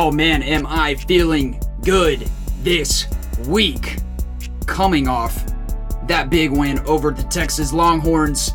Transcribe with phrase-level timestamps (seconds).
[0.00, 2.30] Oh man, am I feeling good
[2.62, 3.08] this
[3.48, 3.96] week?
[4.64, 5.44] Coming off
[6.06, 8.52] that big win over the Texas Longhorns.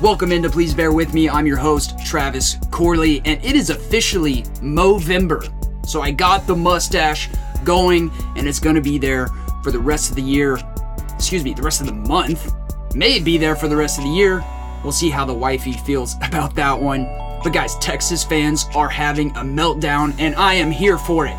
[0.00, 1.28] Welcome into Please Bear With Me.
[1.28, 5.52] I'm your host, Travis Corley, and it is officially Movember.
[5.84, 7.28] So I got the mustache
[7.64, 9.26] going, and it's going to be there
[9.64, 10.56] for the rest of the year.
[11.16, 12.54] Excuse me, the rest of the month.
[12.94, 14.44] May be there for the rest of the year.
[14.84, 17.08] We'll see how the wifey feels about that one.
[17.42, 21.36] But guys, Texas fans are having a meltdown, and I am here for it.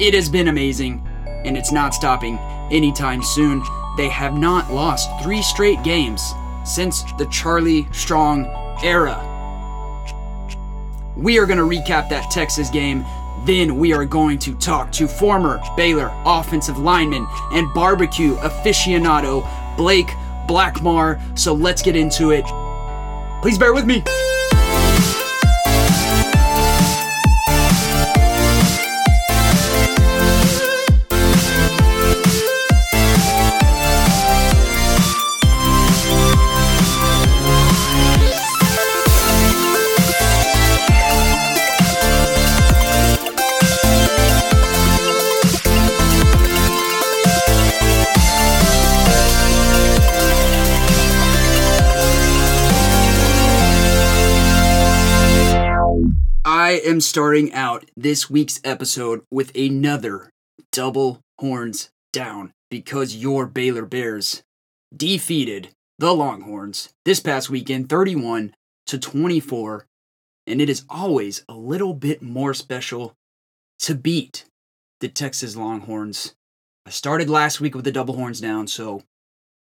[0.00, 1.06] It has been amazing,
[1.44, 2.38] and it's not stopping
[2.70, 3.62] anytime soon.
[3.96, 6.32] They have not lost three straight games
[6.64, 8.46] since the Charlie Strong
[8.82, 9.30] era.
[11.16, 13.04] We are going to recap that Texas game.
[13.44, 20.08] Then we are going to talk to former Baylor offensive lineman and barbecue aficionado Blake
[20.48, 21.20] Blackmar.
[21.38, 22.46] So let's get into it.
[23.42, 24.02] Please bear with me.
[56.64, 60.30] I am starting out this week's episode with another
[60.72, 64.42] double horns down because your Baylor Bears
[64.96, 68.54] defeated the Longhorns this past weekend 31
[68.86, 69.84] to 24
[70.46, 73.12] and it is always a little bit more special
[73.80, 74.46] to beat
[75.00, 76.32] the Texas Longhorns.
[76.86, 79.02] I started last week with the double horns down, so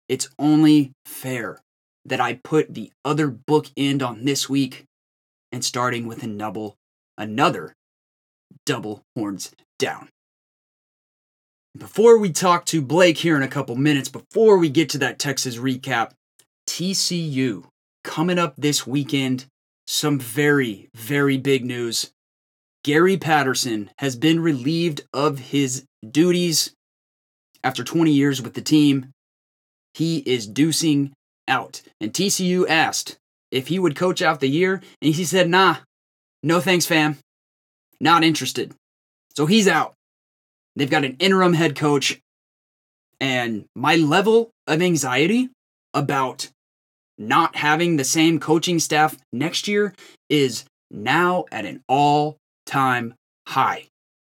[0.07, 1.59] it's only fair
[2.05, 4.85] that I put the other book end on this week
[5.51, 6.77] and starting with a double,
[7.17, 7.73] another
[8.65, 10.09] double horns down.
[11.75, 15.17] Before we talk to Blake here in a couple minutes, before we get to that
[15.17, 16.11] Texas recap,
[16.67, 17.65] TCU
[18.03, 19.45] coming up this weekend,
[19.87, 22.11] some very, very big news.
[22.83, 26.73] Gary Patterson has been relieved of his duties
[27.63, 29.07] after 20 years with the team.
[29.93, 31.11] He is deucing
[31.47, 31.81] out.
[31.99, 33.17] And TCU asked
[33.51, 35.77] if he would coach out the year, and he said, nah,
[36.43, 37.17] no thanks, fam.
[37.99, 38.73] Not interested.
[39.35, 39.93] So he's out.
[40.75, 42.19] They've got an interim head coach,
[43.19, 45.49] and my level of anxiety
[45.93, 46.49] about
[47.17, 49.93] not having the same coaching staff next year
[50.29, 53.13] is now at an all time
[53.47, 53.85] high.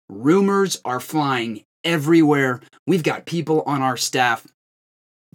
[0.09, 2.61] Rumors are flying everywhere.
[2.85, 4.45] We've got people on our staff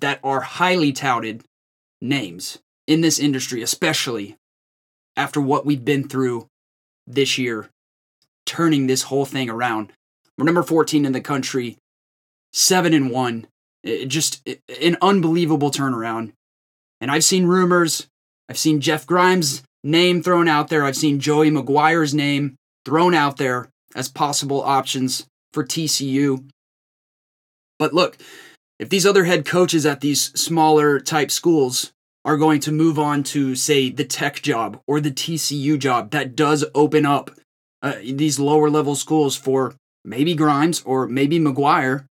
[0.00, 1.42] that are highly touted
[2.00, 4.36] names in this industry, especially
[5.16, 6.46] after what we've been through
[7.08, 7.68] this year,
[8.46, 9.92] turning this whole thing around.
[10.36, 11.76] We're number 14 in the country,
[12.52, 13.46] 7 and 1.
[13.82, 14.46] It just
[14.80, 16.32] an unbelievable turnaround.
[17.00, 18.06] And I've seen rumors,
[18.48, 23.36] I've seen Jeff Grimes' name thrown out there, I've seen Joey McGuire's name thrown out
[23.36, 26.48] there as possible options for TCU.
[27.78, 28.18] But look,
[28.78, 31.92] if these other head coaches at these smaller type schools
[32.28, 36.36] are going to move on to, say, the tech job or the TCU job, that
[36.36, 37.30] does open up
[37.82, 39.74] uh, these lower level schools for
[40.04, 42.04] maybe Grimes or maybe McGuire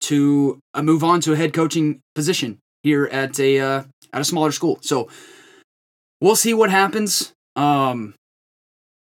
[0.00, 4.24] to uh, move on to a head coaching position here at a uh, at a
[4.24, 4.80] smaller school.
[4.82, 5.08] So
[6.20, 7.32] we'll see what happens.
[7.54, 8.16] Um,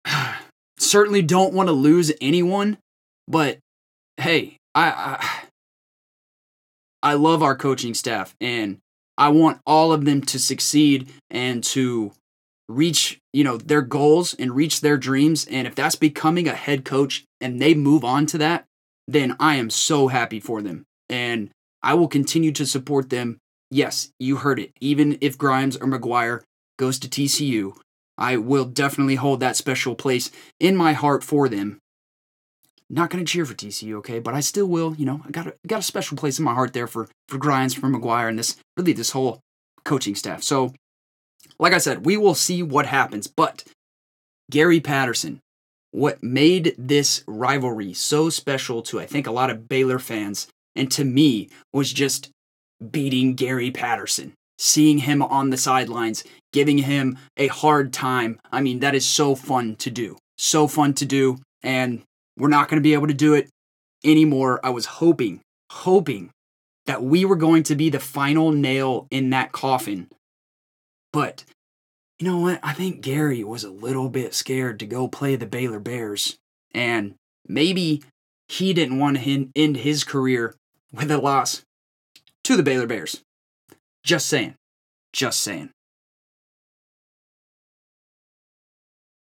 [0.78, 2.78] certainly don't want to lose anyone,
[3.25, 3.59] but
[4.17, 5.44] hey, I, I
[7.12, 8.79] I love our coaching staff and
[9.17, 12.11] I want all of them to succeed and to
[12.67, 16.83] reach, you know, their goals and reach their dreams and if that's becoming a head
[16.83, 18.65] coach and they move on to that,
[19.07, 21.51] then I am so happy for them and
[21.83, 23.37] I will continue to support them.
[23.69, 24.71] Yes, you heard it.
[24.81, 26.41] Even if Grimes or McGuire
[26.77, 27.77] goes to TCU,
[28.17, 31.79] I will definitely hold that special place in my heart for them
[32.90, 34.96] not going to cheer for TCU, okay, but I still will.
[34.96, 37.37] You know, I got a, got a special place in my heart there for for
[37.37, 39.40] Grimes, for McGuire, and this really this whole
[39.84, 40.43] coaching staff.
[40.43, 40.73] So,
[41.59, 43.28] like I said, we will see what happens.
[43.28, 43.64] But
[44.52, 45.40] Gary Patterson,
[45.91, 50.91] what made this rivalry so special to I think a lot of Baylor fans and
[50.91, 52.29] to me was just
[52.91, 58.40] beating Gary Patterson, seeing him on the sidelines, giving him a hard time.
[58.52, 60.17] I mean, that is so fun to do.
[60.38, 61.38] So fun to do.
[61.64, 62.03] And
[62.37, 63.49] we're not going to be able to do it
[64.03, 64.59] anymore.
[64.64, 65.41] I was hoping,
[65.72, 66.32] hoping
[66.85, 70.08] that we were going to be the final nail in that coffin.
[71.11, 71.43] But
[72.20, 72.59] you know what?
[72.64, 76.37] I think Gary was a little bit scared to go play the Baylor Bears
[76.73, 77.16] And
[77.47, 78.03] maybe
[78.47, 80.55] he didn't want to end his career
[80.93, 81.64] with a loss
[82.43, 83.22] to the Baylor Bears.
[84.03, 84.55] Just saying.
[85.14, 85.72] Just saying.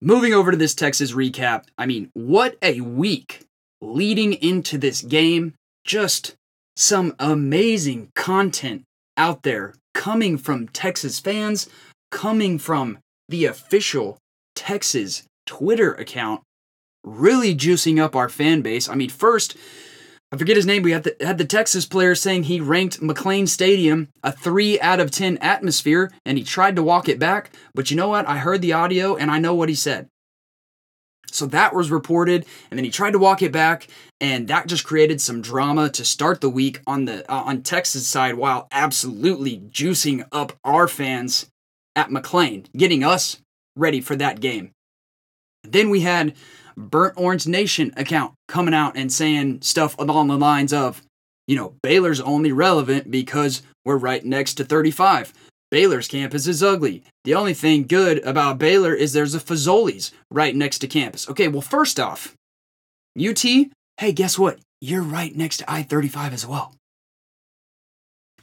[0.03, 3.45] Moving over to this Texas recap, I mean, what a week
[3.81, 5.53] leading into this game.
[5.85, 6.35] Just
[6.75, 8.81] some amazing content
[9.15, 11.69] out there coming from Texas fans,
[12.09, 12.97] coming from
[13.29, 14.17] the official
[14.55, 16.41] Texas Twitter account,
[17.03, 18.89] really juicing up our fan base.
[18.89, 19.55] I mean, first,
[20.31, 20.83] I forget his name.
[20.83, 25.01] We had the, had the Texas player saying he ranked McLane Stadium a 3 out
[25.01, 27.51] of 10 atmosphere and he tried to walk it back.
[27.75, 28.27] But you know what?
[28.27, 30.07] I heard the audio and I know what he said.
[31.31, 33.87] So that was reported, and then he tried to walk it back,
[34.19, 38.05] and that just created some drama to start the week on the uh, on Texas
[38.05, 41.49] side, while absolutely juicing up our fans
[41.95, 43.37] at McLean, getting us
[43.77, 44.71] ready for that game.
[45.63, 46.35] Then we had
[46.77, 51.01] Burnt Orange Nation account coming out and saying stuff along the lines of,
[51.47, 55.33] you know, Baylor's only relevant because we're right next to 35.
[55.71, 57.03] Baylor's campus is ugly.
[57.23, 61.29] The only thing good about Baylor is there's a Fazoli's right next to campus.
[61.29, 62.35] Okay, well, first off,
[63.19, 64.59] UT, hey, guess what?
[64.81, 66.75] You're right next to I 35 as well.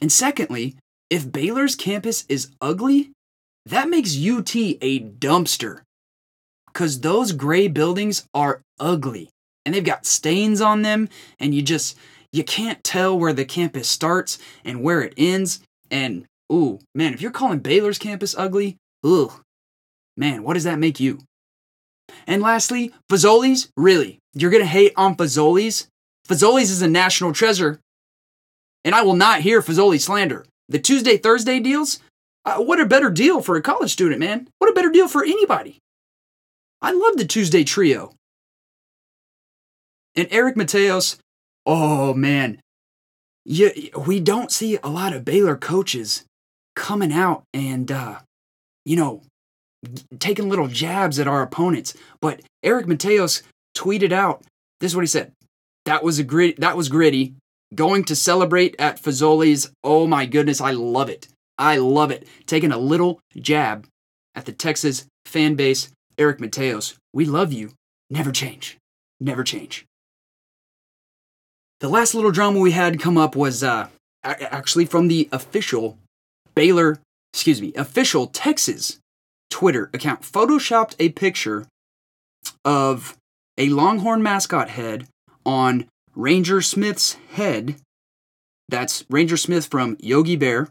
[0.01, 0.75] And secondly,
[1.09, 3.11] if Baylor's campus is ugly,
[3.65, 5.81] that makes UT a dumpster.
[6.73, 9.29] Because those gray buildings are ugly
[9.65, 11.97] and they've got stains on them, and you just,
[12.31, 15.59] you can't tell where the campus starts and where it ends.
[15.91, 19.41] And Ooh, man, if you're calling Baylor's campus ugly, ugh,
[20.17, 21.19] man, what does that make you?
[22.25, 25.87] And lastly, Fazoli's, really, you're gonna hate on Fazoli's?
[26.27, 27.79] Fazoli's is a national treasure,
[28.83, 30.45] and I will not hear Fazoli slander.
[30.69, 31.99] The Tuesday Thursday deals,
[32.45, 34.47] uh, what a better deal for a college student, man!
[34.57, 35.77] What a better deal for anybody.
[36.81, 38.13] I love the Tuesday trio.
[40.15, 41.17] And Eric Mateos,
[41.65, 42.59] oh man,
[43.45, 43.69] yeah,
[44.05, 46.23] we don't see a lot of Baylor coaches
[46.75, 48.19] coming out and, uh,
[48.85, 49.21] you know,
[50.19, 51.95] taking little jabs at our opponents.
[52.21, 53.43] But Eric Mateos
[53.75, 54.43] tweeted out
[54.79, 55.31] this is what he said.
[55.85, 56.59] That was a grit.
[56.59, 57.33] That was gritty.
[57.73, 59.71] Going to celebrate at Fazoli's.
[59.83, 61.27] Oh my goodness, I love it.
[61.57, 62.27] I love it.
[62.45, 63.85] Taking a little jab
[64.35, 65.89] at the Texas fan base.
[66.19, 67.71] Eric Mateos, we love you.
[68.09, 68.77] Never change.
[69.21, 69.85] Never change.
[71.79, 73.87] The last little drama we had come up was uh,
[74.23, 75.97] actually from the official
[76.53, 76.99] Baylor,
[77.33, 78.99] excuse me, official Texas
[79.49, 81.65] Twitter account photoshopped a picture
[82.65, 83.15] of
[83.57, 85.07] a Longhorn mascot head
[85.45, 87.75] on Ranger Smith's head.
[88.67, 90.67] That's Ranger Smith from Yogi Bear.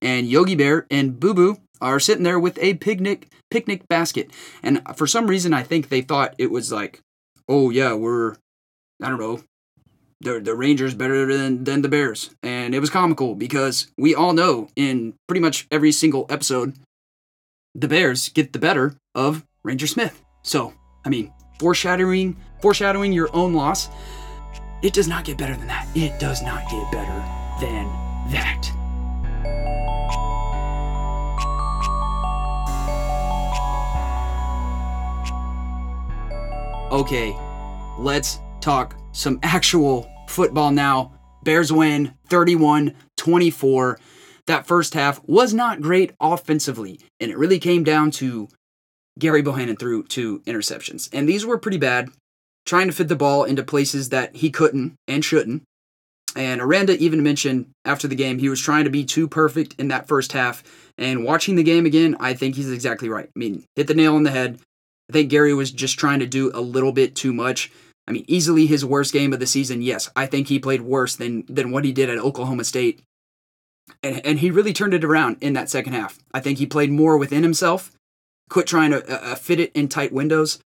[0.00, 4.30] And Yogi Bear and Boo Boo are sitting there with a picnic picnic basket.
[4.62, 7.00] And for some reason I think they thought it was like,
[7.48, 8.36] oh yeah, we're
[9.02, 9.42] I don't know,
[10.20, 14.32] the the Rangers better than than the Bears, and it was comical because we all
[14.32, 16.74] know in pretty much every single episode,
[17.74, 20.22] the Bears get the better of Ranger Smith.
[20.42, 20.74] So
[21.04, 23.88] I mean, foreshadowing foreshadowing your own loss,
[24.82, 25.88] it does not get better than that.
[25.94, 27.24] It does not get better
[27.60, 27.86] than
[28.32, 29.79] that.
[36.90, 37.36] Okay,
[37.98, 41.12] let's talk some actual football now.
[41.44, 44.00] Bears win 31 24.
[44.48, 48.48] That first half was not great offensively, and it really came down to
[49.20, 51.08] Gary Bohanon threw two interceptions.
[51.12, 52.10] And these were pretty bad,
[52.66, 55.62] trying to fit the ball into places that he couldn't and shouldn't.
[56.34, 59.88] And Aranda even mentioned after the game he was trying to be too perfect in
[59.88, 60.64] that first half.
[60.98, 63.26] And watching the game again, I think he's exactly right.
[63.26, 64.58] I mean, hit the nail on the head.
[65.10, 67.72] I think Gary was just trying to do a little bit too much.
[68.06, 69.82] I mean, easily his worst game of the season.
[69.82, 73.02] Yes, I think he played worse than than what he did at Oklahoma State.
[74.04, 76.20] And, and he really turned it around in that second half.
[76.32, 77.90] I think he played more within himself,
[78.48, 80.60] quit trying to uh, uh, fit it in tight windows.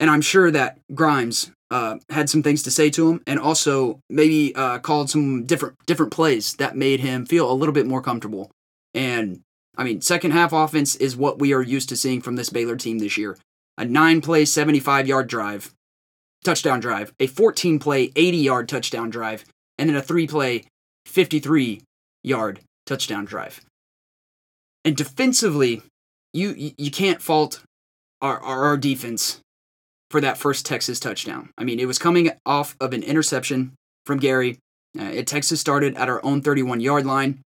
[0.00, 4.00] And I'm sure that Grimes uh, had some things to say to him, and also
[4.08, 8.00] maybe uh, called some different different plays that made him feel a little bit more
[8.00, 8.50] comfortable.
[8.94, 9.42] And
[9.76, 12.76] I mean, second half offense is what we are used to seeing from this Baylor
[12.76, 13.36] team this year.
[13.78, 15.72] A nine play, 75 yard drive
[16.44, 19.44] touchdown drive, a 14 play, 80 yard touchdown drive,
[19.78, 20.64] and then a three play,
[21.06, 21.82] 53
[22.22, 23.60] yard touchdown drive.
[24.84, 25.82] And defensively,
[26.32, 27.62] you you can't fault
[28.22, 29.40] our, our, our defense
[30.10, 31.50] for that first Texas touchdown.
[31.58, 33.72] I mean, it was coming off of an interception
[34.04, 34.58] from Gary.
[34.98, 37.40] Uh, Texas started at our own 31 yard line.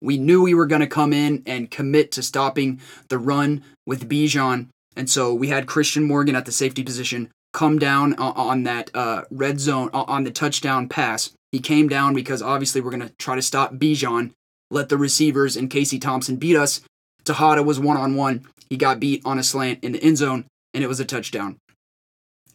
[0.00, 4.08] We knew we were going to come in and commit to stopping the run with
[4.08, 4.68] Bijan.
[4.96, 9.22] And so we had Christian Morgan at the safety position come down on that uh,
[9.30, 11.30] red zone on the touchdown pass.
[11.50, 14.32] He came down because obviously we're going to try to stop Bijan,
[14.70, 16.80] let the receivers and Casey Thompson beat us.
[17.24, 18.46] Texada was one on one.
[18.70, 21.58] He got beat on a slant in the end zone, and it was a touchdown.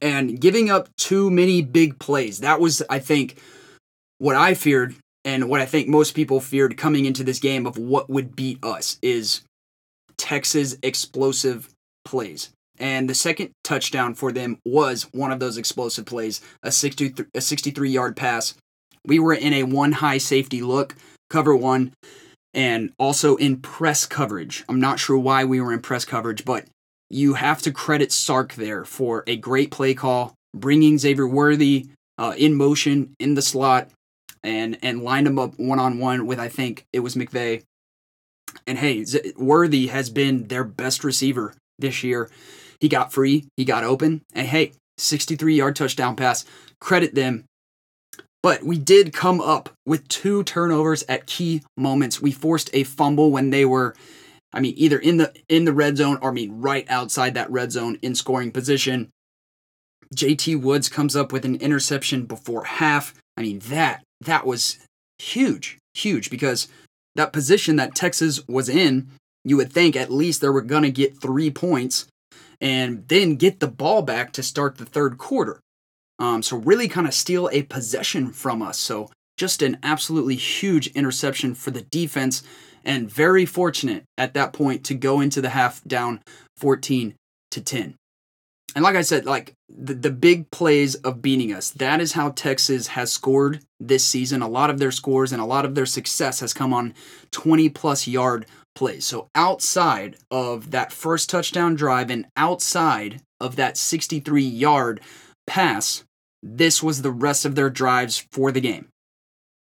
[0.01, 2.39] And giving up too many big plays.
[2.39, 3.39] That was, I think,
[4.17, 7.77] what I feared and what I think most people feared coming into this game of
[7.77, 9.41] what would beat us is
[10.17, 11.69] Texas explosive
[12.07, 12.49] plays.
[12.79, 17.41] And the second touchdown for them was one of those explosive plays, a 63, a
[17.41, 18.53] 63 yard pass.
[19.05, 20.95] We were in a one high safety look,
[21.29, 21.93] cover one,
[22.53, 24.63] and also in press coverage.
[24.69, 26.65] I'm not sure why we were in press coverage, but
[27.09, 31.87] you have to credit Sark there for a great play call, bringing Xavier Worthy
[32.17, 33.89] uh, in motion in the slot,
[34.43, 37.63] and and lined him up one on one with I think it was McVeigh.
[38.65, 42.29] And hey, Z- Worthy has been their best receiver this year.
[42.79, 46.45] He got free, he got open, and hey, 63 yard touchdown pass.
[46.79, 47.45] Credit them.
[48.43, 52.21] But we did come up with two turnovers at key moments.
[52.21, 53.95] We forced a fumble when they were
[54.53, 57.51] I mean either in the in the red zone or I mean right outside that
[57.51, 59.09] red zone in scoring position.
[60.15, 63.13] JT Woods comes up with an interception before half.
[63.35, 64.77] I mean that that was
[65.19, 66.67] huge, huge because
[67.15, 69.09] that position that Texas was in,
[69.47, 72.07] you would think at least they were going to get three points
[72.59, 75.59] and then get the ball back to start the third quarter.
[76.19, 78.79] Um, so, really kind of steal a possession from us.
[78.79, 82.41] So, just an absolutely huge interception for the defense,
[82.83, 86.21] and very fortunate at that point to go into the half down
[86.57, 87.13] 14
[87.51, 87.95] to 10
[88.77, 92.29] and like I said, like the, the big plays of beating us, that is how
[92.29, 94.43] Texas has scored this season.
[94.43, 96.93] A lot of their scores and a lot of their success has come on
[97.31, 98.45] 20 plus yard
[98.77, 99.05] plays.
[99.05, 105.01] So outside of that first touchdown drive and outside of that 63 yard
[105.47, 106.03] pass,
[106.43, 108.89] this was the rest of their drives for the game.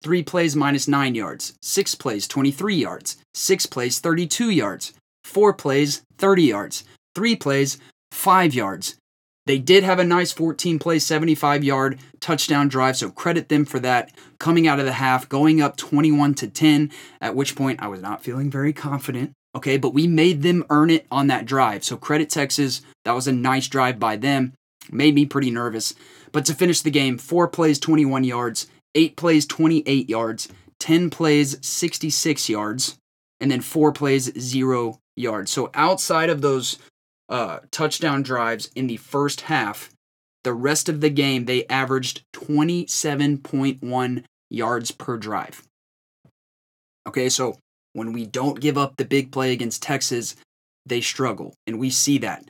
[0.03, 4.93] Three plays minus nine yards, six plays 23 yards, six plays 32 yards,
[5.23, 7.79] four plays 30 yards, three plays
[8.11, 8.97] 5 yards.
[9.47, 13.79] They did have a nice 14 play, 75 yard touchdown drive, so credit them for
[13.81, 14.11] that.
[14.39, 18.01] Coming out of the half, going up 21 to 10, at which point I was
[18.01, 19.33] not feeling very confident.
[19.55, 21.85] Okay, but we made them earn it on that drive.
[21.85, 22.83] So credit Texas.
[23.05, 24.55] That was a nice drive by them.
[24.91, 25.95] Made me pretty nervous.
[26.33, 30.49] But to finish the game, four plays, 21 yards, eight plays, 28 yards,
[30.81, 32.97] 10 plays, 66 yards,
[33.41, 35.51] and then four plays, zero yards.
[35.51, 36.79] So outside of those
[37.35, 39.91] uh, touchdown drives in the first half.
[40.45, 45.65] The rest of the game, they averaged 27.1 yards per drive.
[47.09, 47.59] Okay, so
[47.93, 50.37] when we don't give up the big play against Texas,
[50.87, 51.55] they struggle.
[51.67, 52.45] And we see that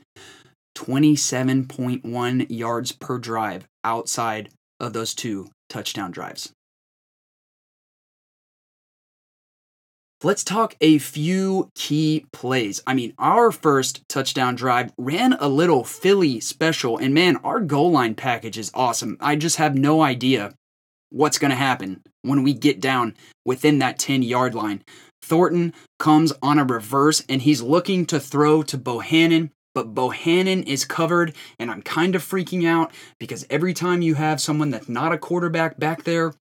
[0.76, 4.50] 27.1 yards per drive outside
[4.80, 6.52] of those two touchdown drives.
[10.24, 12.82] Let's talk a few key plays.
[12.86, 17.90] I mean, our first touchdown drive ran a little Philly special, and man, our goal
[17.90, 19.18] line package is awesome.
[19.20, 20.54] I just have no idea
[21.10, 24.82] what's going to happen when we get down within that 10 yard line.
[25.20, 30.84] Thornton comes on a reverse and he's looking to throw to Bohanon but Bohanon is
[30.84, 35.12] covered, and I'm kind of freaking out because every time you have someone that's not
[35.12, 36.32] a quarterback back there,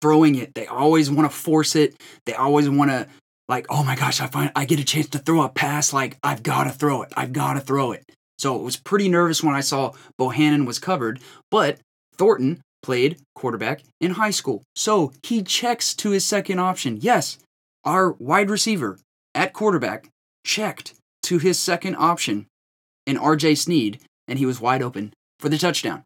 [0.00, 0.54] throwing it.
[0.54, 2.00] They always want to force it.
[2.26, 3.08] They always want to
[3.48, 5.92] like, oh my gosh, I find I get a chance to throw a pass.
[5.92, 7.12] Like I've got to throw it.
[7.16, 8.04] I've got to throw it.
[8.38, 11.78] So it was pretty nervous when I saw Bohanon was covered, but
[12.16, 14.62] Thornton played quarterback in high school.
[14.76, 16.98] So he checks to his second option.
[17.00, 17.38] Yes,
[17.84, 18.98] our wide receiver
[19.34, 20.08] at quarterback
[20.44, 22.46] checked to his second option
[23.06, 26.04] in RJ Sneed, and he was wide open for the touchdown.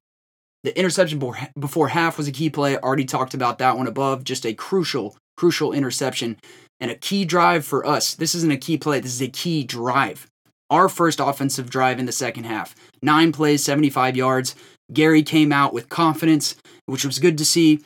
[0.65, 1.21] The interception
[1.59, 2.77] before half was a key play.
[2.77, 4.25] Already talked about that one above.
[4.25, 6.37] Just a crucial, crucial interception
[6.83, 8.15] and a key drive for us.
[8.15, 10.27] This isn't a key play, this is a key drive.
[10.69, 12.75] Our first offensive drive in the second half.
[13.01, 14.57] Nine plays, 75 yards.
[14.93, 17.83] Gary came out with confidence, which was good to see.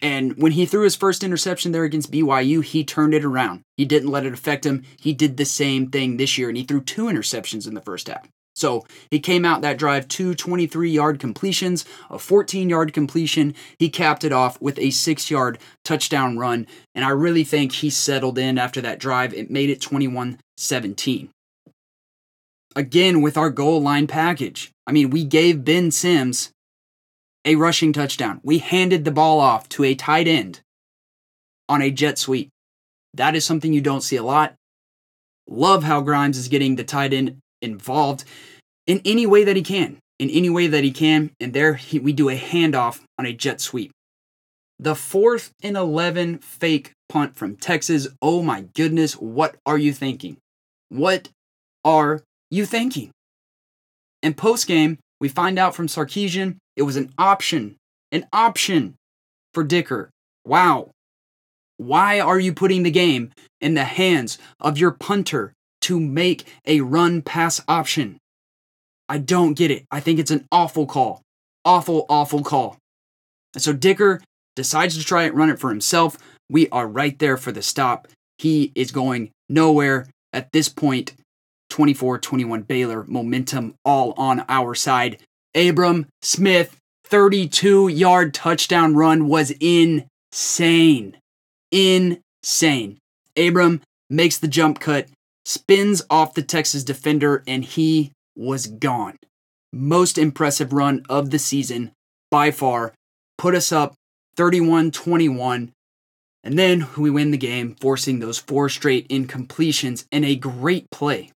[0.00, 3.60] And when he threw his first interception there against BYU, he turned it around.
[3.76, 4.82] He didn't let it affect him.
[4.98, 8.08] He did the same thing this year, and he threw two interceptions in the first
[8.08, 8.26] half.
[8.54, 13.54] So he came out that drive two 23 yard completions, a 14 yard completion.
[13.78, 16.66] He capped it off with a six yard touchdown run.
[16.94, 19.34] And I really think he settled in after that drive.
[19.34, 21.30] It made it 21 17.
[22.76, 24.70] Again, with our goal line package.
[24.86, 26.50] I mean, we gave Ben Sims
[27.44, 28.40] a rushing touchdown.
[28.42, 30.60] We handed the ball off to a tight end
[31.68, 32.50] on a jet sweep.
[33.14, 34.54] That is something you don't see a lot.
[35.48, 38.24] Love how Grimes is getting the tight end involved
[38.86, 39.98] in any way that he can.
[40.20, 43.32] in any way that he can, and there he, we do a handoff on a
[43.32, 43.90] jet sweep.
[44.78, 48.06] The fourth and 11 fake punt from Texas.
[48.22, 50.36] Oh my goodness, what are you thinking?
[50.88, 51.30] What
[51.84, 53.10] are you thinking?
[54.22, 57.76] And post game, we find out from Sarkisian it was an option,
[58.12, 58.94] an option
[59.52, 60.10] for Dicker.
[60.44, 60.90] Wow.
[61.76, 65.52] Why are you putting the game in the hands of your punter
[65.84, 68.18] to make a run pass option?
[69.08, 69.84] I don't get it.
[69.90, 71.22] I think it's an awful call.
[71.64, 72.78] Awful, awful call.
[73.54, 74.20] And so Dicker
[74.56, 76.18] decides to try and run it for himself.
[76.50, 78.08] We are right there for the stop.
[78.38, 81.12] He is going nowhere at this point.
[81.70, 85.18] 24 21 Baylor, momentum all on our side.
[85.54, 91.16] Abram Smith, 32 yard touchdown run was insane.
[91.72, 92.98] Insane.
[93.36, 95.08] Abram makes the jump cut,
[95.44, 99.18] spins off the Texas defender, and he was gone.
[99.72, 101.92] Most impressive run of the season
[102.30, 102.94] by far.
[103.38, 103.94] Put us up
[104.36, 105.72] 31 21.
[106.42, 111.30] And then we win the game, forcing those four straight incompletions and a great play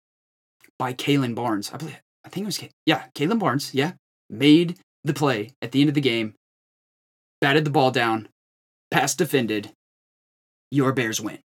[0.79, 1.71] by Kalon Barnes.
[1.71, 3.93] I believe, I think it was, yeah, Kalon Barnes, yeah,
[4.29, 6.33] made the play at the end of the game,
[7.39, 8.27] batted the ball down,
[8.89, 9.71] pass defended.
[10.71, 11.39] Your Bears win.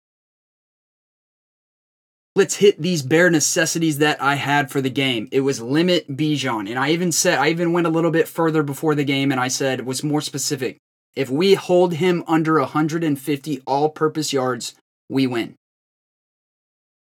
[2.38, 5.28] Let's hit these bare necessities that I had for the game.
[5.32, 6.70] It was limit Bijan.
[6.70, 9.40] And I even said, I even went a little bit further before the game and
[9.40, 10.76] I said, was more specific.
[11.16, 14.76] If we hold him under 150 all purpose yards,
[15.08, 15.56] we win.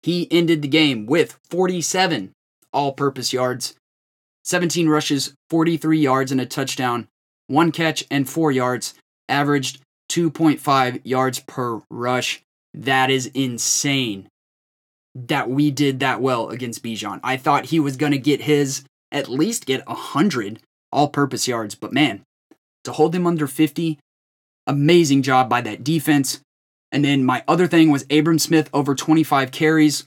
[0.03, 2.33] He ended the game with 47
[2.73, 3.75] all purpose yards,
[4.45, 7.09] 17 rushes, 43 yards, and a touchdown,
[7.47, 8.95] one catch, and four yards,
[9.29, 12.41] averaged 2.5 yards per rush.
[12.73, 14.30] That is insane
[15.15, 17.21] that we did that well against Bijan.
[17.23, 20.61] I thought he was going to get his, at least get 100
[20.93, 22.23] all purpose yards, but man,
[22.85, 23.99] to hold him under 50.
[24.67, 26.41] Amazing job by that defense.
[26.93, 30.07] And then my other thing was Abram Smith over 25 carries.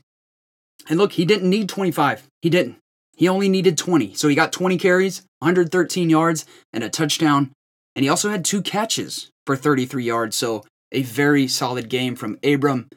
[0.89, 2.27] And look, he didn't need 25.
[2.41, 2.77] He didn't.
[3.15, 4.13] He only needed 20.
[4.15, 7.51] So he got 20 carries, 113 yards, and a touchdown.
[7.95, 10.35] And he also had two catches for 33 yards.
[10.35, 12.89] So a very solid game from Abram.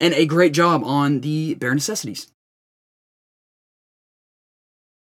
[0.00, 2.28] And a great job on the bare necessities.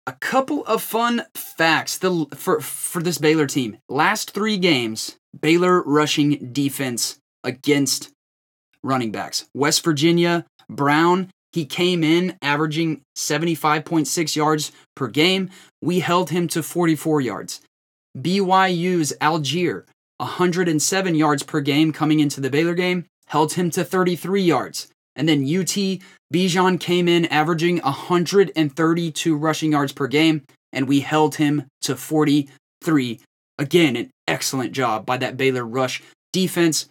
[0.07, 3.79] A couple of fun facts the, for, for this Baylor team.
[3.89, 8.11] Last three games, Baylor rushing defense against
[8.83, 9.47] running backs.
[9.55, 15.51] West Virginia, Brown, he came in averaging 75.6 yards per game.
[15.81, 17.61] We held him to 44 yards.
[18.17, 19.85] BYU's Allgeier,
[20.19, 24.89] 107 yards per game coming into the Baylor game, held him to 33 yards.
[25.17, 25.99] And then UT,
[26.35, 33.21] Bijan came in averaging 132 rushing yards per game, and we held him to 43.
[33.59, 36.03] Again, an excellent job by that Baylor rush
[36.35, 36.89] defense.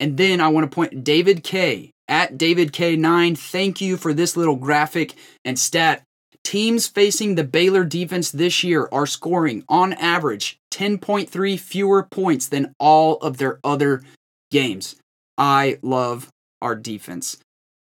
[0.00, 3.38] And then I want to point David K at David K9.
[3.38, 6.02] Thank you for this little graphic and stat.
[6.42, 12.74] Teams facing the Baylor defense this year are scoring on average 10.3 fewer points than
[12.80, 14.02] all of their other
[14.50, 14.96] games.
[15.40, 16.28] I love
[16.60, 17.38] our defense.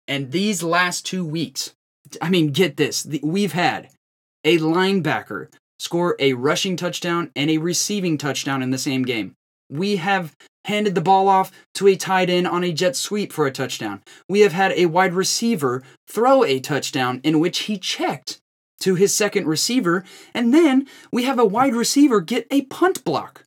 [0.09, 1.75] And these last two weeks,
[2.21, 3.07] I mean, get this.
[3.23, 3.91] We've had
[4.45, 9.35] a linebacker score a rushing touchdown and a receiving touchdown in the same game.
[9.71, 13.47] We have handed the ball off to a tight end on a jet sweep for
[13.47, 14.03] a touchdown.
[14.29, 18.39] We have had a wide receiver throw a touchdown in which he checked
[18.81, 20.05] to his second receiver,
[20.35, 23.45] and then we have a wide receiver get a punt block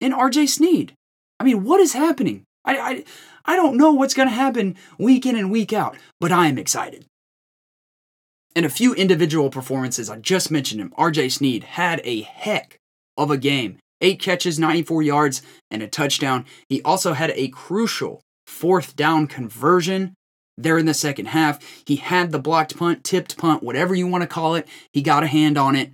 [0.00, 0.94] in RJ Sneed.
[1.38, 2.44] I mean, what is happening?
[2.64, 3.04] I, I,
[3.44, 6.58] I don't know what's going to happen week in and week out, but I am
[6.58, 7.06] excited.
[8.54, 10.92] And a few individual performances, I just mentioned him.
[10.98, 12.76] RJ Sneed had a heck
[13.16, 13.78] of a game.
[14.00, 16.46] Eight catches, 94 yards, and a touchdown.
[16.68, 20.14] He also had a crucial fourth down conversion
[20.56, 21.58] there in the second half.
[21.86, 24.66] He had the blocked punt, tipped punt, whatever you want to call it.
[24.92, 25.92] He got a hand on it.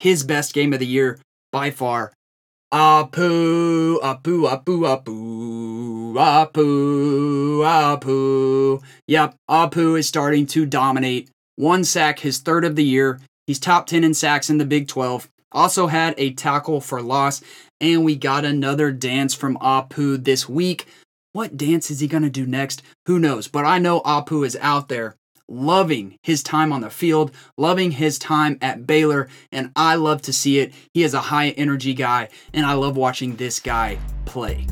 [0.00, 1.20] His best game of the year
[1.52, 2.12] by far.
[2.72, 8.82] Apu, apu, apu, apu, apu, apu.
[9.06, 11.28] Yep, Apu is starting to dominate.
[11.56, 13.20] One sack, his third of the year.
[13.46, 15.28] He's top 10 in sacks in the Big 12.
[15.52, 17.42] Also had a tackle for loss.
[17.78, 20.86] And we got another dance from Apu this week.
[21.34, 22.82] What dance is he going to do next?
[23.04, 23.48] Who knows?
[23.48, 25.16] But I know Apu is out there
[25.52, 30.32] loving his time on the field, loving his time at Baylor, and I love to
[30.32, 30.72] see it.
[30.92, 34.66] He is a high energy guy, and I love watching this guy play.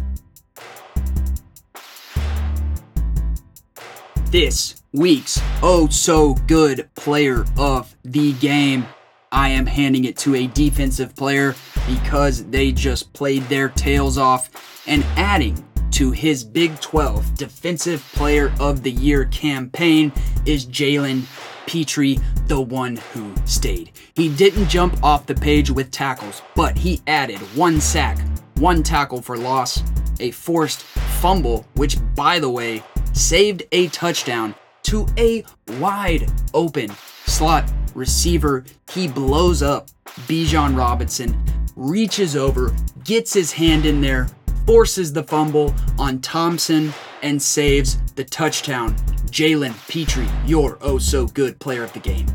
[4.31, 8.87] This week's oh so good player of the game.
[9.33, 11.55] I am handing it to a defensive player
[11.89, 15.65] because they just played their tails off and adding
[16.01, 20.11] to his Big 12 Defensive Player of the Year campaign
[20.47, 21.25] is Jalen
[21.67, 23.91] Pitre, the one who stayed.
[24.15, 28.19] He didn't jump off the page with tackles, but he added one sack,
[28.55, 29.83] one tackle for loss,
[30.21, 30.81] a forced
[31.21, 32.83] fumble, which, by the way,
[33.13, 35.45] saved a touchdown to a
[35.79, 36.91] wide open
[37.27, 38.65] slot receiver.
[38.91, 39.91] He blows up
[40.27, 41.39] Bijan Robinson,
[41.77, 44.29] reaches over, gets his hand in there,
[44.67, 46.93] forces the fumble on Thompson,
[47.23, 48.95] and saves the touchdown.
[49.27, 52.27] Jalen Pitre, your oh so good player of the game.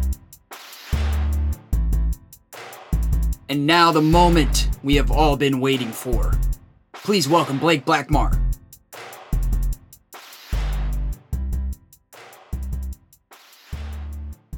[3.49, 6.33] And now the moment we have all been waiting for.
[6.93, 8.41] Please welcome Blake Blackmar.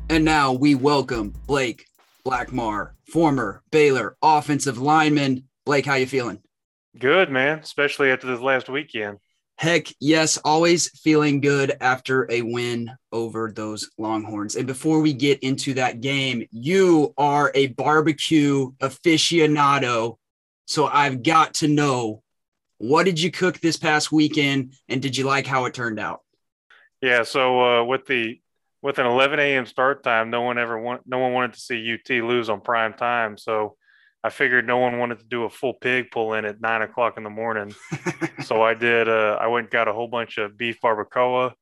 [0.10, 1.88] And now we welcome Blake
[2.25, 5.43] Blackmar, former Baylor offensive lineman.
[5.65, 6.41] Blake, how you feeling?
[6.99, 9.19] Good, man, especially after this last weekend.
[9.57, 14.55] Heck, yes, always feeling good after a win over those Longhorns.
[14.55, 20.17] And before we get into that game, you are a barbecue aficionado.
[20.65, 22.21] So I've got to know
[22.77, 26.21] what did you cook this past weekend and did you like how it turned out?
[27.01, 28.39] Yeah, so uh, with the
[28.81, 29.65] with an 11 a.m.
[29.65, 32.93] start time, no one ever want no one wanted to see UT lose on prime
[32.93, 33.38] time.
[33.38, 33.76] So
[34.27, 37.15] I figured no one wanted to do a full pig pull in at nine o'clock
[37.15, 37.73] in the morning.
[38.43, 39.07] so I did.
[39.07, 41.53] Uh, I went and got a whole bunch of beef barbacoa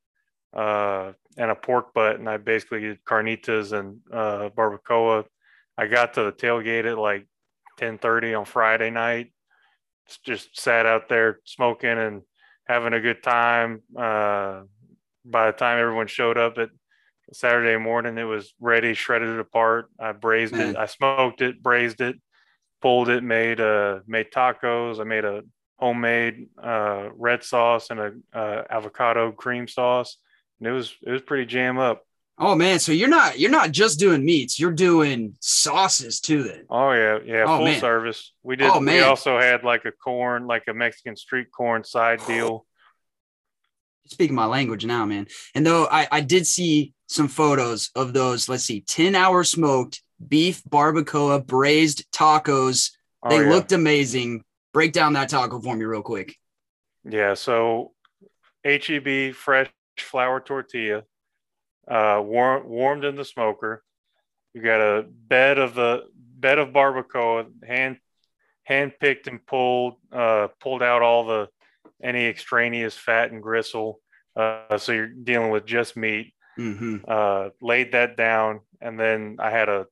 [0.52, 5.26] uh, and a pork butt, and I basically did carnitas and uh, barbacoa.
[5.78, 7.28] I got to the tailgate at like
[7.78, 9.32] ten thirty on Friday night.
[10.26, 12.24] Just sat out there smoking and
[12.68, 13.84] having a good time.
[13.96, 14.62] Uh,
[15.24, 16.70] by the time everyone showed up at
[17.32, 19.92] Saturday morning, it was ready, shredded it apart.
[20.00, 20.70] I braised Man.
[20.70, 22.16] it, I smoked it, braised it,
[22.86, 25.00] pulled it, made uh made tacos.
[25.00, 25.42] I made a
[25.80, 30.18] homemade uh, red sauce and a uh, avocado cream sauce,
[30.60, 32.04] and it was it was pretty jam up.
[32.38, 36.66] Oh man, so you're not you're not just doing meats, you're doing sauces too then.
[36.70, 37.80] Oh yeah, yeah, oh, full man.
[37.80, 38.34] service.
[38.44, 38.98] We did oh, man.
[38.98, 42.68] we also had like a corn, like a Mexican street corn side deal.
[44.06, 45.26] Speaking my language now, man.
[45.56, 50.04] And though I, I did see some photos of those, let's see, 10 hour smoked
[50.26, 52.92] beef barbacoa braised tacos.
[53.24, 53.50] Oh, they yeah.
[53.50, 54.44] looked amazing.
[54.74, 56.36] Break down that taco for me real quick.
[57.04, 57.94] Yeah, so
[58.64, 61.04] HEB fresh flour tortilla,
[61.88, 63.84] uh, warm, warmed in the smoker.
[64.54, 67.98] You got a bed of the bed of barbacoa, hand
[68.64, 71.50] hand picked and pulled, uh, pulled out all the
[72.04, 74.00] any extraneous fat and gristle.
[74.36, 76.34] Uh, so you're dealing with just meat.
[76.58, 76.98] Mm-hmm.
[77.08, 79.88] Uh, laid that down, and then I had a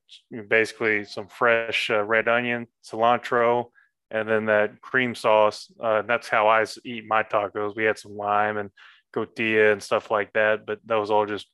[0.48, 3.66] basically some fresh uh, red onion, cilantro,
[4.10, 5.70] and then that cream sauce.
[5.82, 7.76] Uh, that's how I eat my tacos.
[7.76, 8.70] We had some lime and
[9.12, 11.46] tortilla and stuff like that, but that was all just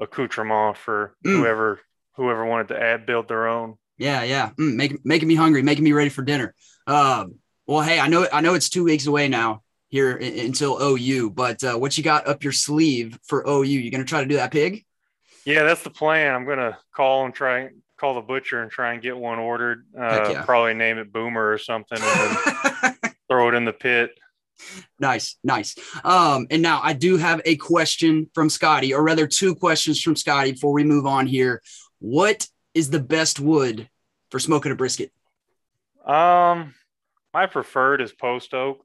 [0.00, 1.36] accoutrement for mm.
[1.36, 1.80] whoever
[2.16, 3.76] whoever wanted to add build their own.
[3.98, 6.54] Yeah, yeah, mm, make, making me hungry, making me ready for dinner.
[6.86, 11.30] Um, well, hey, I know I know it's two weeks away now here until OU,
[11.30, 13.62] but uh, what you got up your sleeve for OU?
[13.64, 14.84] You gonna try to do that pig?
[15.44, 16.34] Yeah, that's the plan.
[16.34, 19.86] I'm gonna call and try call the butcher and try and get one ordered.
[19.96, 20.42] Uh, yeah.
[20.42, 22.96] Probably name it Boomer or something, and
[23.28, 24.10] throw it in the pit.
[24.98, 25.74] Nice, nice.
[26.04, 30.16] Um, and now I do have a question from Scotty, or rather, two questions from
[30.16, 31.62] Scotty before we move on here.
[31.98, 33.88] What is the best wood
[34.30, 35.12] for smoking a brisket?
[36.04, 36.74] Um,
[37.32, 38.84] my preferred is post oak.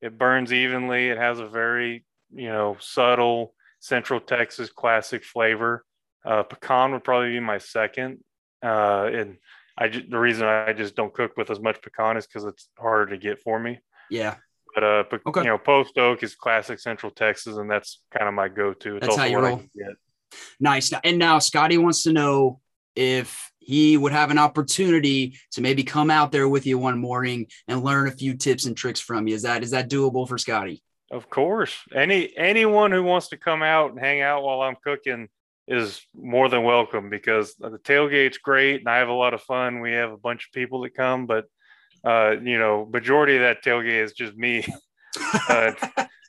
[0.00, 1.08] It burns evenly.
[1.08, 5.84] It has a very, you know, subtle Central Texas classic flavor.
[6.26, 8.18] Uh, pecan would probably be my second.
[8.62, 9.36] Uh, and
[9.78, 12.68] I just, the reason I just don't cook with as much pecan is because it's
[12.78, 13.78] harder to get for me.
[14.10, 14.36] Yeah.
[14.74, 15.40] But uh, but okay.
[15.40, 18.96] you know, post oak is classic Central Texas, and that's kind of my go-to.
[18.96, 19.62] It's that's how you roll.
[20.60, 20.92] Nice.
[21.04, 22.60] And now Scotty wants to know
[22.94, 27.46] if he would have an opportunity to maybe come out there with you one morning
[27.68, 29.34] and learn a few tips and tricks from you.
[29.34, 30.82] Is that is that doable for Scotty?
[31.10, 31.74] Of course.
[31.94, 35.28] Any anyone who wants to come out and hang out while I'm cooking
[35.68, 39.80] is more than welcome because the tailgate's great and I have a lot of fun.
[39.80, 41.46] We have a bunch of people that come, but
[42.04, 44.64] uh, you know, majority of that tailgate is just me.
[45.48, 45.72] uh,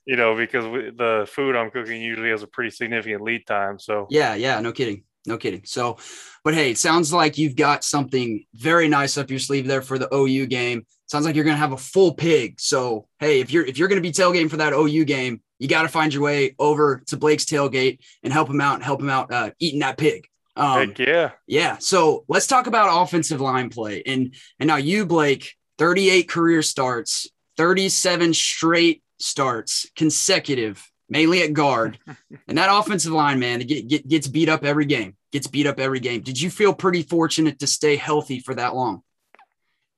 [0.05, 3.77] you know, because we, the food I'm cooking usually has a pretty significant lead time.
[3.77, 5.61] So yeah, yeah, no kidding, no kidding.
[5.65, 5.97] So,
[6.43, 9.99] but hey, it sounds like you've got something very nice up your sleeve there for
[9.99, 10.85] the OU game.
[11.07, 12.59] Sounds like you're going to have a full pig.
[12.59, 15.67] So hey, if you're if you're going to be tailgating for that OU game, you
[15.67, 19.09] got to find your way over to Blake's tailgate and help him out, help him
[19.09, 20.27] out uh, eating that pig.
[20.55, 21.77] Um, Heck yeah, yeah.
[21.77, 24.03] So let's talk about offensive line play.
[24.05, 31.97] And and now you, Blake, 38 career starts, 37 straight starts, consecutive, mainly at guard.
[32.47, 35.15] and that offensive line, man, get, get, gets beat up every game.
[35.31, 36.21] Gets beat up every game.
[36.21, 39.03] Did you feel pretty fortunate to stay healthy for that long?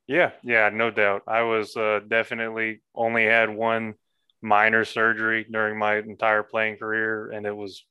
[0.08, 1.24] Yeah, yeah, no doubt.
[1.28, 3.94] I was uh, definitely only had one
[4.42, 7.86] minor surgery during my entire playing career, and it was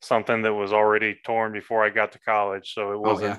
[0.00, 2.72] something that was already torn before I got to college.
[2.74, 3.32] So it wasn't.
[3.32, 3.38] Oh, yeah.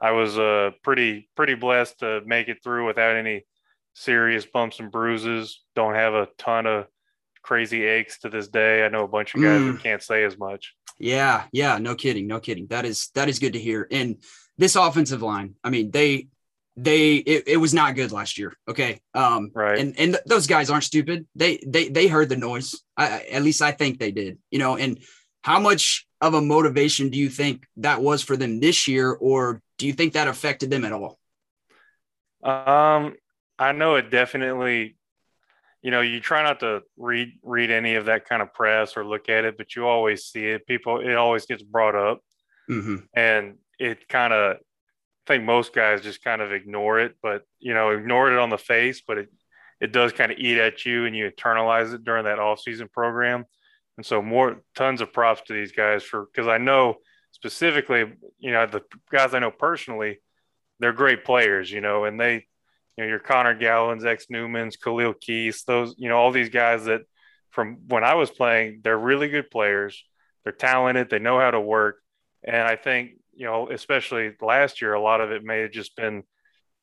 [0.00, 3.46] I was uh, pretty pretty blessed to make it through without any
[3.94, 5.62] serious bumps and bruises.
[5.74, 6.86] Don't have a ton of
[7.44, 8.84] crazy aches to this day.
[8.84, 9.72] I know a bunch of guys mm.
[9.72, 10.74] that can't say as much.
[10.98, 12.66] Yeah, yeah, no kidding, no kidding.
[12.68, 13.86] That is that is good to hear.
[13.90, 14.16] And
[14.58, 16.28] this offensive line, I mean, they
[16.76, 18.56] they it, it was not good last year.
[18.68, 19.78] Okay, um, right.
[19.78, 21.26] And and th- those guys aren't stupid.
[21.34, 22.74] They they they heard the noise.
[22.96, 24.38] I, at least I think they did.
[24.50, 24.98] You know, and
[25.42, 29.60] how much of a motivation do you think that was for them this year, or
[29.78, 31.18] do you think that affected them at all?
[32.42, 33.14] Um,
[33.58, 34.96] I know it definitely.
[35.84, 39.04] You know, you try not to read read any of that kind of press or
[39.04, 40.66] look at it, but you always see it.
[40.66, 42.20] People, it always gets brought up,
[42.70, 42.96] mm-hmm.
[43.14, 44.56] and it kind of.
[44.56, 48.50] I think most guys just kind of ignore it, but you know, ignore it on
[48.50, 49.28] the face, but it
[49.80, 52.88] it does kind of eat at you, and you internalize it during that off season
[52.88, 53.44] program.
[53.96, 56.96] And so, more tons of props to these guys for because I know
[57.32, 60.20] specifically, you know, the guys I know personally,
[60.80, 62.46] they're great players, you know, and they,
[62.96, 66.84] you know, your Connor Galvins, ex Newmans, Khalil Keith, those, you know, all these guys
[66.84, 67.02] that
[67.50, 70.04] from when I was playing, they're really good players.
[70.42, 71.10] They're talented.
[71.10, 72.00] They know how to work.
[72.42, 75.96] And I think, you know, especially last year, a lot of it may have just
[75.96, 76.24] been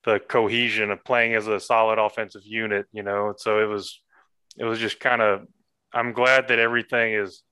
[0.03, 3.33] the cohesion of playing as a solid offensive unit, you know.
[3.37, 4.01] So it was,
[4.57, 5.45] it was just kind of,
[5.93, 7.43] I'm glad that everything is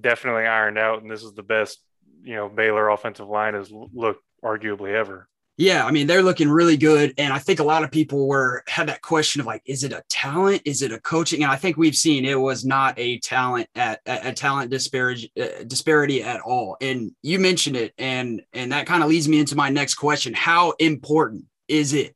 [0.00, 1.78] definitely ironed out, and this is the best
[2.22, 5.28] you know Baylor offensive line has looked arguably ever.
[5.60, 8.62] Yeah, I mean they're looking really good, and I think a lot of people were
[8.68, 10.62] had that question of like, is it a talent?
[10.64, 11.42] Is it a coaching?
[11.42, 15.64] And I think we've seen it was not a talent at a, talent disparity uh,
[15.66, 16.76] disparity at all.
[16.80, 20.32] And you mentioned it, and and that kind of leads me into my next question:
[20.32, 22.14] How important is it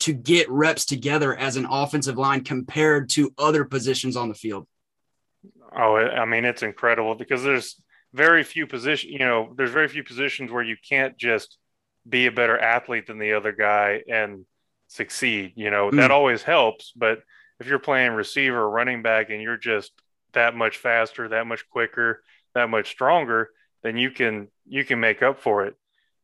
[0.00, 4.66] to get reps together as an offensive line compared to other positions on the field?
[5.74, 7.80] Oh, I mean it's incredible because there's
[8.12, 11.56] very few positions, you know, there's very few positions where you can't just
[12.08, 14.44] be a better athlete than the other guy and
[14.88, 15.52] succeed.
[15.56, 15.96] You know, mm.
[15.96, 16.92] that always helps.
[16.94, 17.20] But
[17.60, 19.92] if you're playing receiver, running back, and you're just
[20.32, 22.22] that much faster, that much quicker,
[22.54, 23.50] that much stronger,
[23.82, 25.74] then you can you can make up for it.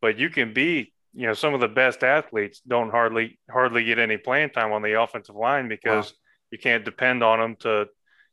[0.00, 3.98] But you can be, you know, some of the best athletes don't hardly hardly get
[3.98, 6.16] any playing time on the offensive line because wow.
[6.52, 7.88] you can't depend on them to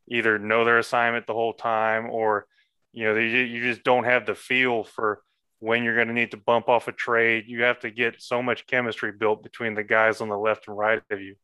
[0.10, 2.48] either know their assignment the whole time or
[2.94, 5.22] you know, you just don't have the feel for
[5.60, 7.46] when you're going to need to bump off a trade.
[7.48, 10.78] You have to get so much chemistry built between the guys on the left and
[10.78, 11.36] right of you.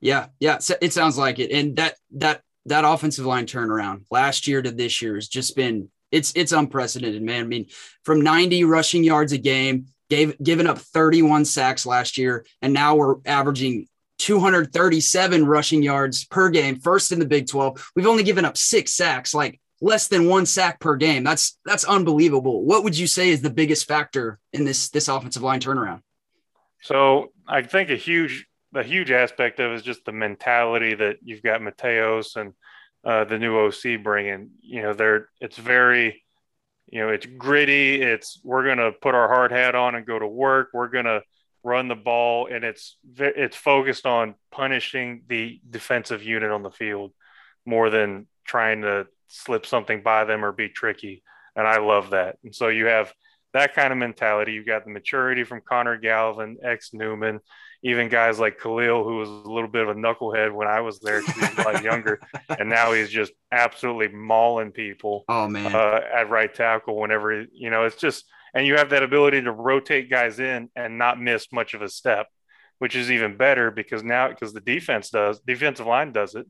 [0.00, 1.50] Yeah, yeah, it sounds like it.
[1.50, 5.90] And that that that offensive line turnaround last year to this year has just been
[6.10, 7.44] it's it's unprecedented, man.
[7.44, 7.66] I mean,
[8.04, 12.94] from 90 rushing yards a game, gave given up 31 sacks last year, and now
[12.94, 13.88] we're averaging
[14.18, 17.92] 237 rushing yards per game, first in the Big 12.
[17.96, 19.34] We've only given up six sacks.
[19.34, 21.24] Like less than one sack per game.
[21.24, 22.64] That's that's unbelievable.
[22.64, 26.00] What would you say is the biggest factor in this this offensive line turnaround?
[26.82, 31.42] So I think a huge a huge aspect of is just the mentality that you've
[31.42, 32.52] got Mateos and
[33.04, 34.50] uh, the new OC bringing.
[34.60, 36.22] You know, they're it's very,
[36.86, 38.00] you know, it's gritty.
[38.00, 40.70] It's we're gonna put our hard hat on and go to work.
[40.72, 41.22] We're gonna
[41.62, 47.12] run the ball, and it's it's focused on punishing the defensive unit on the field
[47.66, 51.22] more than trying to slip something by them or be tricky.
[51.56, 52.38] And I love that.
[52.44, 53.12] And so you have
[53.52, 54.52] that kind of mentality.
[54.52, 57.40] You've got the maturity from Connor Galvin, ex Newman,
[57.82, 61.00] even guys like Khalil, who was a little bit of a knucklehead when I was
[61.00, 62.20] there because he was a lot younger.
[62.58, 65.74] And now he's just absolutely mauling people oh, man.
[65.74, 69.50] Uh, at right tackle whenever, you know, it's just, and you have that ability to
[69.50, 72.28] rotate guys in and not miss much of a step,
[72.78, 76.46] which is even better because now, because the defense does, defensive line does it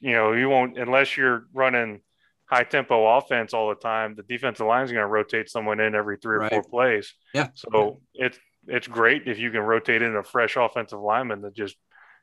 [0.00, 2.00] you know, you won't unless you're running
[2.46, 4.14] high tempo offense all the time.
[4.14, 6.50] The defensive line is going to rotate someone in every three or right.
[6.50, 7.14] four plays.
[7.34, 7.48] Yeah.
[7.54, 11.76] So it's it's great if you can rotate in a fresh offensive lineman that just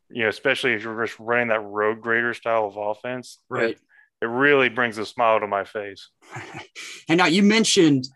[0.10, 3.39] you know, especially if you're just running that road grader style of offense.
[3.49, 3.71] Right.
[3.71, 3.80] It,
[4.21, 6.10] it really brings a smile to my face.
[7.10, 8.08] and now you mentioned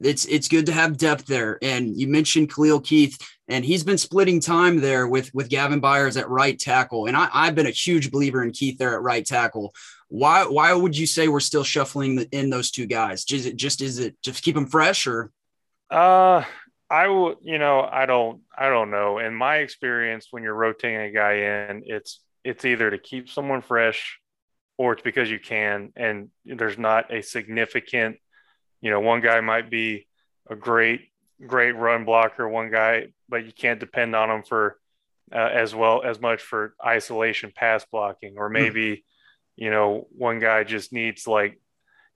[0.00, 1.58] it's it's good to have depth there.
[1.62, 6.16] And you mentioned Khalil Keith, and he's been splitting time there with with Gavin Byers
[6.16, 7.06] at right tackle.
[7.06, 9.74] And I, I've been a huge believer in Keith there at right tackle.
[10.08, 13.24] Why why would you say we're still shuffling in those two guys?
[13.30, 15.30] Is it just is it just keep them fresh or?
[15.90, 16.44] Uh,
[16.90, 19.18] I will, you know, I don't, I don't know.
[19.18, 23.62] In my experience, when you're rotating a guy in, it's, it's either to keep someone
[23.62, 24.18] fresh
[24.76, 28.16] or it's because you can, and there's not a significant,
[28.80, 30.06] you know, one guy might be
[30.48, 31.08] a great,
[31.46, 34.78] great run blocker, one guy, but you can't depend on him for
[35.32, 38.54] uh, as well as much for isolation pass blocking, or hmm.
[38.54, 39.02] maybe, mm.
[39.56, 41.60] you know, one guy just needs like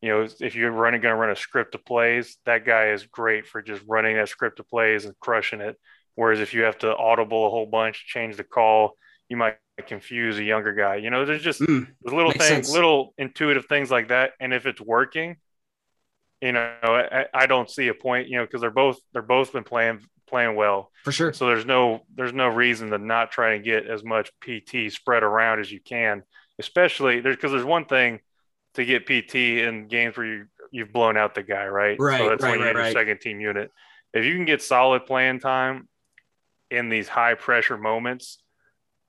[0.05, 3.07] you know, if you're running going to run a script of plays, that guy is
[3.07, 5.81] great for just running that script of plays and crushing it.
[6.15, 8.99] Whereas if you have to audible a whole bunch, change the call,
[9.31, 10.97] you might confuse a younger guy.
[10.97, 12.71] You know, there's just mm, little things, sense.
[12.71, 14.33] little intuitive things like that.
[14.39, 15.37] And if it's working,
[16.45, 18.29] you know, I, I don't see a point.
[18.29, 21.33] You know, because they're both they're both been playing playing well for sure.
[21.33, 25.23] So there's no there's no reason to not try and get as much PT spread
[25.23, 26.23] around as you can,
[26.59, 28.21] especially there's because there's one thing
[28.75, 31.97] to get PT in games where you you've blown out the guy, right?
[31.99, 32.19] Right.
[32.19, 32.93] So that's right, when you right, your right.
[32.93, 33.71] second team unit.
[34.13, 35.89] If you can get solid playing time
[36.71, 38.39] in these high pressure moments,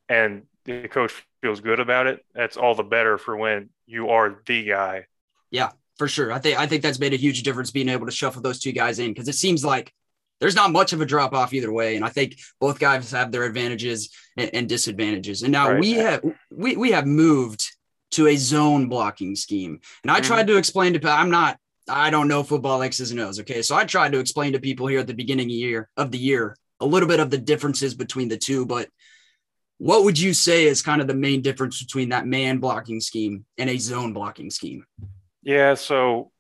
[0.08, 4.42] and the coach feels good about it, that's all the better for when you are
[4.46, 5.06] the guy.
[5.52, 6.32] Yeah, for sure.
[6.32, 8.72] I think I think that's made a huge difference being able to shuffle those two
[8.72, 9.94] guys in because it seems like
[10.40, 11.96] there's not much of a drop off either way.
[11.96, 15.44] And I think both guys have their advantages and, and disadvantages.
[15.44, 15.80] And now right.
[15.80, 17.72] we have we we have moved
[18.12, 19.80] to a zone blocking scheme.
[20.04, 20.28] And I mm-hmm.
[20.28, 23.40] tried to explain to I'm not I don't know football X's and O's.
[23.40, 23.62] Okay.
[23.62, 26.18] So I tried to explain to people here at the beginning of year of the
[26.18, 28.90] year a little bit of the differences between the two, but
[29.78, 33.46] what would you say is kind of the main difference between that man blocking scheme
[33.58, 34.86] and a zone blocking scheme?
[35.46, 36.32] Yeah, so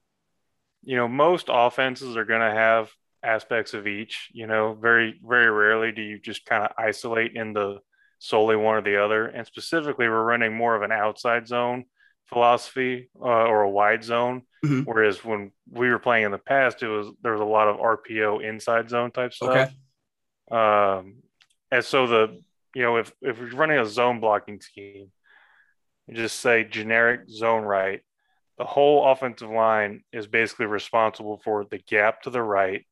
[0.83, 2.91] you know, most offenses are going to have
[3.23, 7.53] aspects of each, you know, very very rarely do you just kind of isolate in
[7.53, 7.79] the
[8.19, 9.27] solely one or the other.
[9.27, 11.85] And specifically, we're running more of an outside zone
[12.27, 14.41] philosophy uh, or a wide zone.
[14.63, 14.81] Mm-hmm.
[14.81, 17.77] Whereas when we were playing in the past, it was there was a lot of
[17.77, 19.49] RPO inside zone type stuff.
[19.49, 19.71] Okay.
[20.51, 21.17] Um,
[21.71, 22.41] and so the
[22.73, 25.11] you know if if we're running a zone blocking scheme,
[26.07, 28.01] you just say generic zone right.
[28.57, 32.85] The whole offensive line is basically responsible for the gap to the right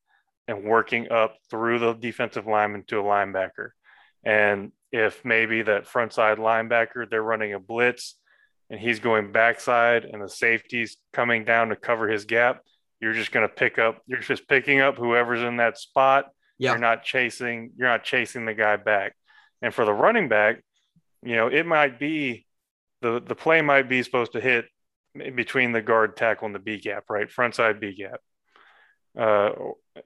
[0.47, 3.69] and working up through the defensive lineman to a linebacker.
[4.25, 8.15] And if maybe that front side linebacker, they're running a blitz
[8.69, 12.61] and he's going backside and the safety's coming down to cover his gap,
[12.99, 16.25] you're just going to pick up, you're just picking up whoever's in that spot.
[16.57, 16.71] Yeah.
[16.71, 19.15] You're not chasing, you're not chasing the guy back.
[19.61, 20.61] And for the running back,
[21.21, 22.45] you know, it might be
[23.01, 24.65] the, the play might be supposed to hit
[25.35, 27.29] between the guard tackle and the B gap, right?
[27.29, 28.19] Front side B gap.
[29.17, 29.51] Uh,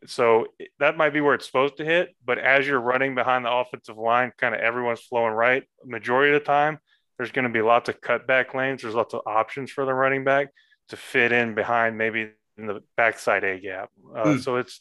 [0.06, 0.48] so
[0.80, 2.16] that might be where it's supposed to hit.
[2.26, 5.64] But as you're running behind the offensive line, kind of everyone's flowing right.
[5.86, 6.80] Majority of the time,
[7.18, 8.82] there's going to be lots of cutback lanes.
[8.82, 10.50] There's lots of options for the running back
[10.90, 13.90] to fit in behind maybe in the backside A gap.
[14.16, 14.44] Uh, mm.
[14.44, 14.80] So it's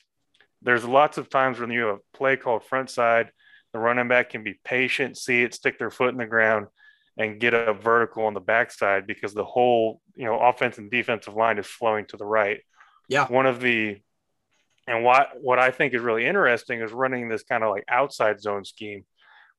[0.63, 3.31] there's lots of times when you have a play called front side,
[3.73, 6.67] the running back can be patient, see it, stick their foot in the ground,
[7.17, 11.35] and get a vertical on the backside because the whole you know offense and defensive
[11.35, 12.61] line is flowing to the right.
[13.09, 13.27] Yeah.
[13.27, 14.01] One of the
[14.87, 18.41] and what what I think is really interesting is running this kind of like outside
[18.41, 19.05] zone scheme,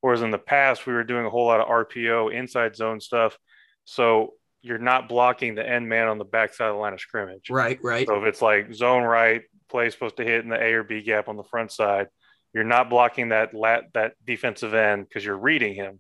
[0.02, 3.38] whereas in the past we were doing a whole lot of RPO inside zone stuff.
[3.86, 7.50] So you're not blocking the end man on the backside of the line of scrimmage.
[7.50, 8.08] Right, right.
[8.08, 11.02] So if it's like zone right, play supposed to hit in the A or B
[11.02, 12.08] gap on the front side,
[12.54, 16.00] you're not blocking that lat that defensive end because you're reading him.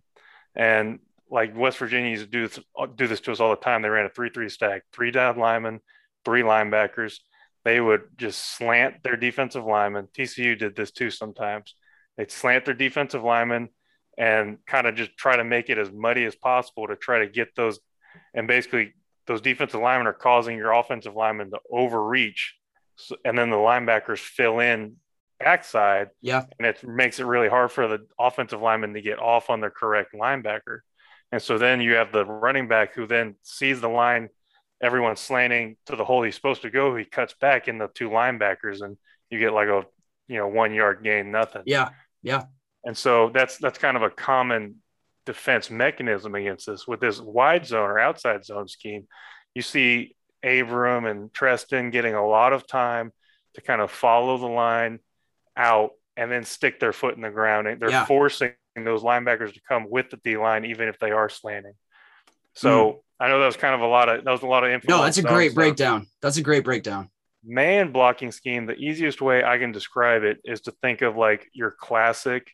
[0.55, 3.57] And like West Virginia used to do this, uh, do this to us all the
[3.57, 3.81] time.
[3.81, 5.81] They ran a three-three stack, three down linemen,
[6.23, 7.19] three linebackers
[7.67, 10.07] they would just slant their defensive lineman.
[10.17, 11.75] TCU did this too sometimes.
[12.15, 13.67] They'd slant their defensive lineman
[14.17, 17.27] and kind of just try to make it as muddy as possible to try to
[17.27, 17.81] get those.
[18.33, 18.93] And basically,
[19.25, 22.55] those defensive linemen are causing your offensive lineman to overreach.
[23.25, 24.95] And then the linebackers fill in
[25.37, 26.11] backside.
[26.21, 26.45] Yeah.
[26.57, 29.71] And it makes it really hard for the offensive lineman to get off on their
[29.71, 30.79] correct linebacker.
[31.31, 34.29] And so then you have the running back who then sees the line
[34.81, 36.95] everyone's slanting to the hole he's supposed to go.
[36.95, 38.97] He cuts back in the two linebackers, and
[39.29, 39.85] you get like a
[40.27, 41.63] you know one yard gain, nothing.
[41.65, 41.89] Yeah,
[42.21, 42.43] yeah.
[42.83, 44.75] And so that's that's kind of a common
[45.25, 49.07] defense mechanism against this with this wide zone or outside zone scheme.
[49.53, 53.11] You see Abram and Trestan getting a lot of time
[53.55, 54.99] to kind of follow the line
[55.57, 57.67] out and then stick their foot in the ground.
[57.67, 58.05] And they're yeah.
[58.05, 58.53] forcing
[58.83, 61.73] those linebackers to come with the D line, even if they are slanting.
[62.53, 62.97] So mm.
[63.19, 64.87] I know that was kind of a lot of that was a lot of info.
[64.89, 66.07] No, that's a great breakdown.
[66.21, 67.09] That's a great breakdown.
[67.43, 68.65] Man blocking scheme.
[68.65, 72.51] The easiest way I can describe it is to think of like your classic,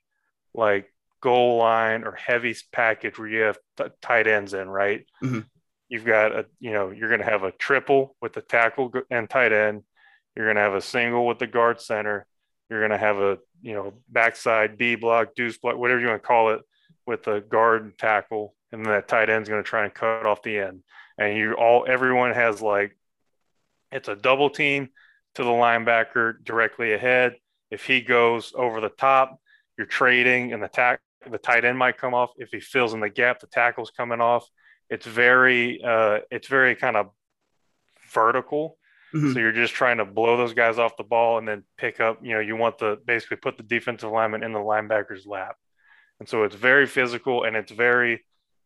[0.53, 5.05] like goal line or heavy package where you have t- tight ends in, right?
[5.23, 5.39] Mm-hmm.
[5.87, 9.29] You've got a, you know, you're going to have a triple with the tackle and
[9.29, 9.83] tight end.
[10.35, 12.25] You're going to have a single with the guard center.
[12.69, 16.21] You're going to have a you know backside D block, deuce block, whatever you want
[16.21, 16.61] to call it,
[17.05, 20.43] with the guard tackle, and then that tight end's going to try and cut off
[20.43, 20.83] the end.
[21.17, 22.97] And you all everyone has like
[23.91, 24.89] it's a double team
[25.35, 27.35] to the linebacker directly ahead.
[27.69, 29.39] If he goes over the top,
[29.77, 32.31] you're trading, and the tack the tight end might come off.
[32.37, 34.47] If he fills in the gap, the tackle's coming off.
[34.89, 37.09] It's very uh, it's very kind of
[38.11, 38.77] vertical.
[39.13, 39.33] Mm-hmm.
[39.33, 42.19] So you're just trying to blow those guys off the ball and then pick up.
[42.23, 45.55] You know, you want to basically put the defensive lineman in the linebacker's lap.
[46.19, 48.25] And so it's very physical and it's very,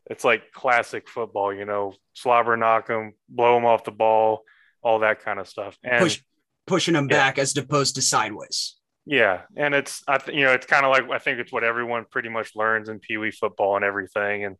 [0.10, 4.44] it's like classic football, you know, slobber knock them, blow them off the ball,
[4.82, 5.78] all that kind of stuff.
[5.84, 6.22] And Push,
[6.66, 7.18] pushing them yeah.
[7.18, 8.76] back as opposed to sideways.
[9.10, 11.64] Yeah, and it's I th- you know it's kind of like I think it's what
[11.64, 14.58] everyone pretty much learns in Pee Wee football and everything, and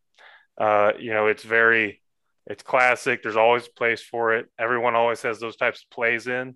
[0.58, 2.02] uh, you know it's very
[2.48, 3.22] it's classic.
[3.22, 4.48] There's always a place for it.
[4.58, 6.56] Everyone always has those types of plays in,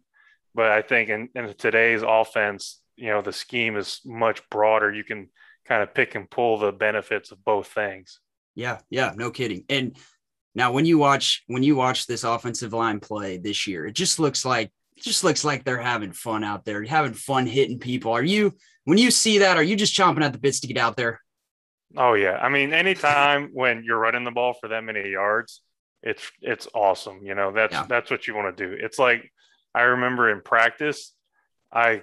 [0.55, 4.93] but I think in, in today's offense, you know the scheme is much broader.
[4.93, 5.29] You can
[5.65, 8.19] kind of pick and pull the benefits of both things.
[8.55, 9.65] Yeah, yeah, no kidding.
[9.69, 9.95] And
[10.55, 14.19] now when you watch when you watch this offensive line play this year, it just
[14.19, 18.11] looks like just looks like they're having fun out there, having fun hitting people.
[18.11, 18.53] Are you
[18.85, 21.21] when you see that, are you just chomping at the bits to get out there?
[21.97, 22.37] Oh yeah.
[22.37, 25.61] I mean, anytime when you're running the ball for that many yards,
[26.03, 27.19] it's it's awesome.
[27.23, 27.85] You know, that's yeah.
[27.87, 28.77] that's what you want to do.
[28.79, 29.31] It's like
[29.73, 31.13] I remember in practice,
[31.71, 32.01] I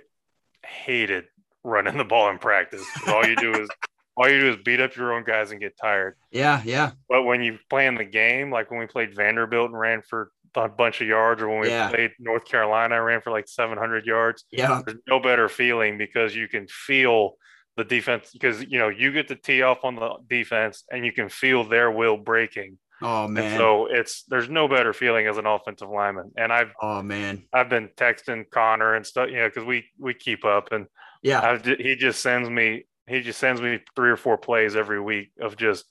[0.64, 1.24] hated
[1.64, 2.84] running the ball in practice.
[3.06, 3.68] All you do is
[4.16, 6.16] all you do is beat up your own guys and get tired.
[6.30, 6.92] Yeah, yeah.
[7.08, 10.30] But when you play in the game, like when we played Vanderbilt and ran for
[10.54, 11.90] a bunch of yards, or when we yeah.
[11.90, 14.44] played North Carolina, I ran for like 700 yards.
[14.50, 14.82] Yeah.
[14.84, 17.34] There's no better feeling because you can feel
[17.76, 21.12] the defense because you know you get to tee off on the defense and you
[21.12, 22.76] can feel their will breaking.
[23.00, 23.44] Oh man!
[23.44, 26.32] And so it's there's no better feeling as an offensive lineman.
[26.36, 30.14] And I've oh man, I've been texting Connor and stuff, you know, because we we
[30.14, 30.86] keep up and
[31.22, 35.00] yeah, I've, he just sends me he just sends me three or four plays every
[35.00, 35.84] week of just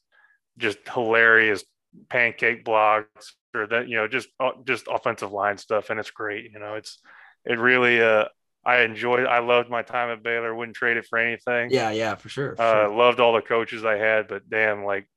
[0.58, 1.64] just hilarious
[2.10, 6.52] pancake blocks or that you know just uh, just offensive line stuff and it's great
[6.52, 7.00] you know it's
[7.46, 8.26] it really uh
[8.66, 12.16] I enjoyed I loved my time at Baylor wouldn't trade it for anything yeah yeah
[12.16, 12.96] for sure, for uh, sure.
[12.96, 15.08] loved all the coaches I had but damn like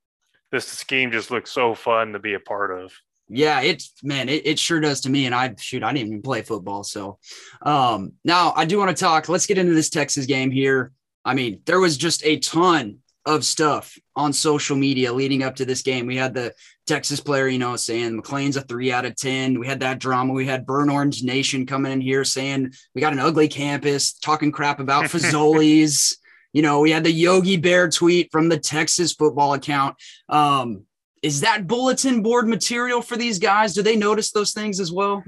[0.51, 2.93] this scheme just looks so fun to be a part of
[3.29, 6.23] yeah it's man it, it sure does to me and i shoot i didn't even
[6.23, 7.19] play football so
[7.63, 10.93] um now i do want to talk let's get into this texas game here
[11.25, 15.65] i mean there was just a ton of stuff on social media leading up to
[15.65, 16.07] this game.
[16.07, 16.55] We had the
[16.87, 19.59] Texas player, you know, saying McLane's a three out of 10.
[19.59, 20.33] We had that drama.
[20.33, 24.53] We had Burn Orange Nation coming in here saying we got an ugly campus, talking
[24.53, 26.17] crap about Fazoli's.
[26.53, 29.97] You know, we had the Yogi Bear tweet from the Texas football account.
[30.29, 30.85] Um,
[31.23, 33.75] is that bulletin board material for these guys?
[33.75, 35.23] Do they notice those things as well?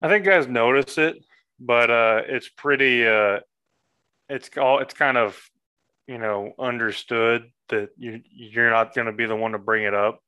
[0.00, 1.24] I think guys notice it,
[1.60, 3.06] but uh, it's pretty.
[3.06, 3.40] Uh,
[4.28, 4.78] it's all.
[4.80, 5.40] It's kind of
[6.06, 9.94] you know understood that you you're not going to be the one to bring it
[9.94, 10.20] up.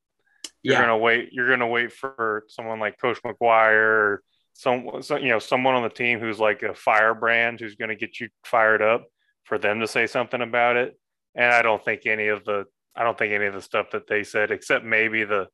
[0.63, 0.87] You're yeah.
[0.87, 1.33] going to wait.
[1.33, 4.23] You're going to wait for someone like Coach McGuire or
[4.53, 7.97] some, some, you know someone on the team who's like a firebrand who's going to
[7.97, 9.07] get you fired up
[9.51, 10.99] for them to say something about it.
[11.35, 12.65] And I don't think any of the
[12.97, 15.49] I don't think any of the stuff that they said, except maybe the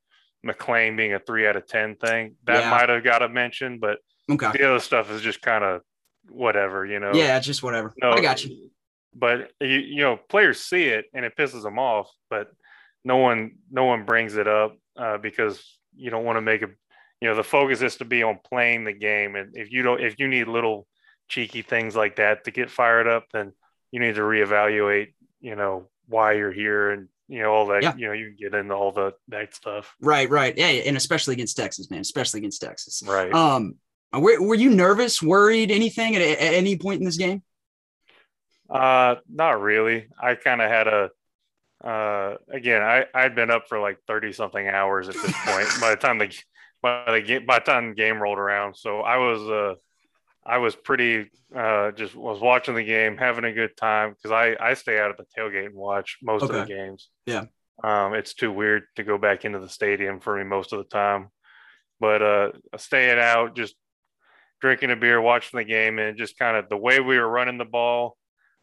[0.47, 2.70] McLane being a three out of ten thing, that yeah.
[2.70, 3.80] might have got a mention.
[3.80, 3.99] But
[4.30, 4.53] okay.
[4.53, 5.80] the other stuff is just kind of
[6.30, 7.12] whatever, you know.
[7.12, 7.92] Yeah, just whatever.
[8.01, 8.70] No, I got you
[9.16, 12.49] but you, you know players see it and it pisses them off but
[13.05, 16.68] no one no one brings it up uh, because you don't want to make a
[17.20, 20.01] you know the focus is to be on playing the game and if you don't
[20.01, 20.86] if you need little
[21.28, 23.53] cheeky things like that to get fired up then
[23.97, 27.97] you need to reevaluate you know why you're here and you know all that yeah.
[27.97, 29.97] you know you can get into all the that stuff.
[30.03, 30.55] Right right.
[30.55, 33.03] Yeah and especially against texas man especially against texas.
[33.07, 33.32] Right.
[33.32, 33.76] Um
[34.12, 37.42] were, were you nervous worried anything at, at any point in this game?
[38.68, 40.09] Uh, not really.
[40.20, 41.11] I kind of had a
[41.84, 45.90] uh again i i'd been up for like 30 something hours at this point by
[45.90, 46.34] the time the
[46.80, 48.76] by the game by the time the game rolled around.
[48.76, 49.74] So i was uh
[50.47, 54.57] i was pretty uh just was watching the game having a good time because i
[54.61, 56.59] i stay out at the tailgate and watch most okay.
[56.59, 57.44] of the games yeah
[57.84, 60.84] um it's too weird to go back into the stadium for me most of the
[60.84, 61.28] time
[62.01, 63.74] but uh staying out just
[64.61, 67.59] drinking a beer watching the game and just kind of the way we were running
[67.59, 68.16] the ball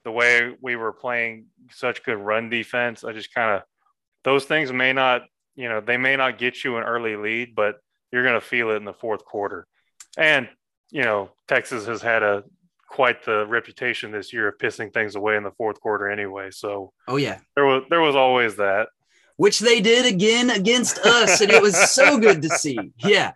[0.04, 3.64] the way we were playing such good run defense, I just kind of
[4.24, 5.24] those things may not,
[5.56, 7.76] you know, they may not get you an early lead, but
[8.12, 9.66] you're going to feel it in the fourth quarter.
[10.18, 10.50] And
[10.94, 12.44] you know, Texas has had a
[12.88, 16.52] quite the reputation this year of pissing things away in the fourth quarter anyway.
[16.52, 18.90] So, oh yeah, there was there was always that.
[19.36, 22.78] which they did again against us, and it was so good to see.
[23.00, 23.32] Yeah,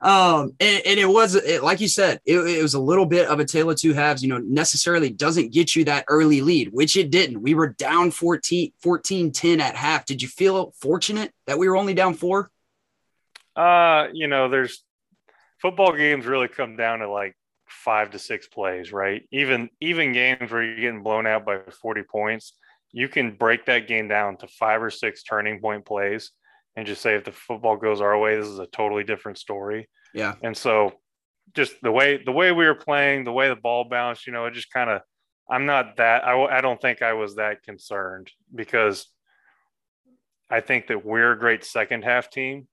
[0.00, 3.28] um, and, and it was it, like you said, it, it, was a little bit
[3.28, 4.22] of a tale of two halves.
[4.22, 7.42] You know, necessarily doesn't get you that early lead, which it didn't.
[7.42, 10.06] We were down 14, 14 10 at half.
[10.06, 12.50] Did you feel fortunate that we were only down four?
[13.54, 14.82] Uh, you know, there's
[15.62, 17.36] football games really come down to like
[17.68, 19.22] five to six plays, right?
[19.32, 22.58] Even even games where you're getting blown out by 40 points,
[22.90, 26.32] you can break that game down to five or six turning point plays
[26.76, 29.88] and just say if the football goes our way, this is a totally different story.
[30.12, 30.34] Yeah.
[30.42, 30.92] And so
[31.54, 34.46] just the way the way we were playing, the way the ball bounced, you know,
[34.46, 35.00] it just kind of
[35.48, 39.06] I'm not that I I don't think I was that concerned because
[40.50, 42.66] I think that we're a great second half team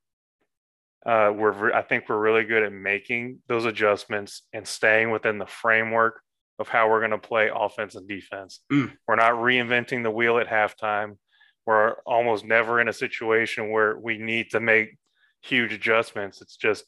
[1.05, 5.45] uh, we're I think we're really good at making those adjustments and staying within the
[5.45, 6.21] framework
[6.59, 8.59] of how we're going to play offense and defense.
[8.71, 8.91] Mm.
[9.07, 11.17] We're not reinventing the wheel at halftime.
[11.65, 14.97] We're almost never in a situation where we need to make
[15.41, 16.41] huge adjustments.
[16.41, 16.83] It's just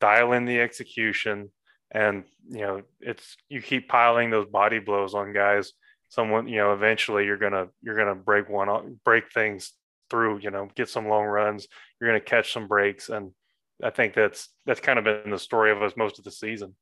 [0.00, 1.50] dial in the execution
[1.92, 5.72] and you know it's you keep piling those body blows on guys
[6.08, 9.72] someone you know eventually you're gonna you're gonna break one break things
[10.10, 11.66] through you know get some long runs
[12.00, 13.30] you're gonna catch some breaks and
[13.82, 16.74] I think that's that's kind of been the story of us most of the season.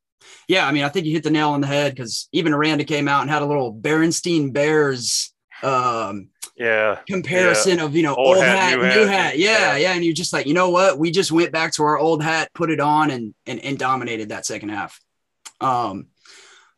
[0.48, 2.84] Yeah, I mean, I think you hit the nail on the head because even Aranda
[2.84, 5.32] came out and had a little Berenstein Bears
[5.62, 7.84] um yeah comparison yeah.
[7.84, 9.38] of you know old, old hat, hat, new, hat, new hat.
[9.38, 10.98] Yeah, yeah, yeah, and you're just like, you know what?
[10.98, 14.28] We just went back to our old hat, put it on, and and, and dominated
[14.30, 15.00] that second half.
[15.60, 16.06] Um,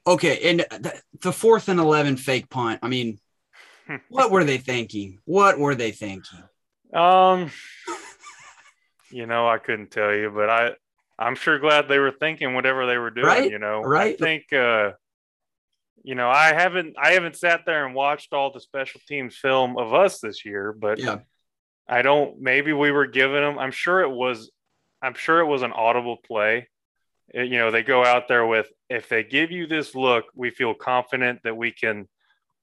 [0.07, 2.81] okay, and the, the fourth and eleven fake punt.
[2.83, 3.19] I mean,
[4.09, 5.19] what were they thinking?
[5.25, 6.43] What were they thinking?
[6.95, 7.51] Um,
[9.17, 10.71] you know, I couldn't tell you, but I
[11.19, 13.27] I'm sure glad they were thinking whatever they were doing.
[13.27, 13.51] Right?
[13.51, 14.15] You know, right?
[14.15, 14.53] I think.
[14.53, 14.93] uh
[16.07, 19.77] you know, I haven't I haven't sat there and watched all the special teams film
[19.77, 21.19] of us this year, but yeah.
[21.89, 22.41] I don't.
[22.41, 23.59] Maybe we were giving them.
[23.59, 24.53] I'm sure it was.
[25.03, 26.69] I'm sure it was an audible play.
[27.35, 30.51] It, you know, they go out there with if they give you this look, we
[30.51, 32.07] feel confident that we can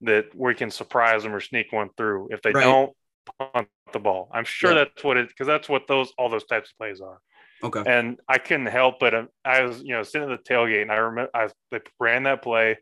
[0.00, 2.28] that we can surprise them or sneak one through.
[2.30, 2.64] If they right.
[2.64, 2.92] don't,
[3.38, 4.28] punt the ball.
[4.32, 4.84] I'm sure yeah.
[4.84, 7.20] that's what it because that's what those all those types of plays are.
[7.62, 7.82] Okay.
[7.86, 10.92] And I couldn't help but um, I was you know sitting at the tailgate and
[10.92, 12.76] I remember I they ran that play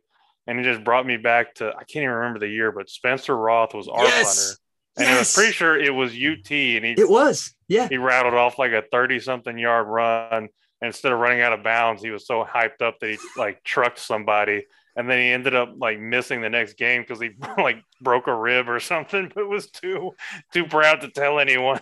[0.46, 3.36] and it just brought me back to I can't even remember the year, but Spencer
[3.36, 4.24] Roth was our yes.
[4.24, 4.58] punter.
[4.94, 5.16] And yes.
[5.16, 7.54] I was pretty sure it was UT and he It was.
[7.68, 7.88] Yeah.
[7.88, 10.32] He rattled off like a 30 something yard run.
[10.32, 10.48] And
[10.82, 14.00] instead of running out of bounds, he was so hyped up that he like trucked
[14.00, 14.66] somebody
[14.96, 18.34] and then he ended up like missing the next game because he like broke a
[18.34, 20.12] rib or something, but was too
[20.52, 21.80] too proud to tell anyone.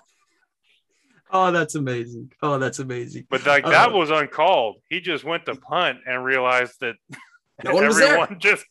[1.33, 2.33] Oh, that's amazing!
[2.43, 3.27] Oh, that's amazing.
[3.31, 4.77] But like uh, that was uncalled.
[4.89, 6.97] He just went to punt and realized that
[7.65, 8.67] no everyone just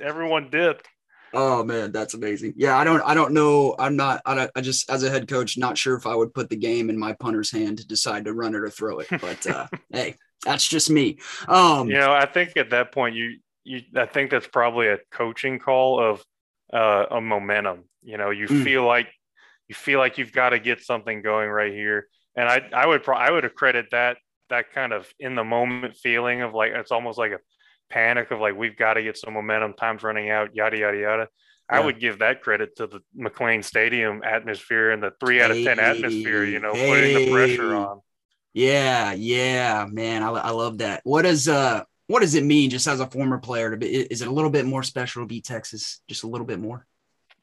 [0.00, 0.88] everyone dipped.
[1.34, 2.54] Oh man, that's amazing.
[2.56, 3.74] Yeah, I don't, I don't know.
[3.76, 6.32] I'm not, I, don't, I just, as a head coach, not sure if I would
[6.32, 9.08] put the game in my punter's hand to decide to run it or throw it.
[9.10, 11.18] But uh, hey, that's just me.
[11.48, 14.98] Um, you know, I think at that point, you, you I think that's probably a
[15.10, 16.24] coaching call of
[16.72, 17.84] uh, a momentum.
[18.02, 18.64] You know, you mm.
[18.64, 19.08] feel like
[19.68, 22.06] you feel like you've got to get something going right here,
[22.36, 24.18] and I I would pro- I would accredit that
[24.50, 27.38] that kind of in the moment feeling of like it's almost like a
[27.90, 31.28] panic of like we've got to get some momentum, time's running out, yada yada yada.
[31.70, 31.78] Yeah.
[31.78, 35.56] I would give that credit to the McLane Stadium atmosphere and the three out of
[35.56, 36.44] ten hey, atmosphere.
[36.44, 36.88] You know, hey.
[36.88, 38.00] putting the pressure on.
[38.52, 41.00] Yeah, yeah, man, I, I love that.
[41.04, 41.84] What is uh
[42.14, 44.48] what does it mean just as a former player to be is it a little
[44.48, 46.86] bit more special to beat texas just a little bit more?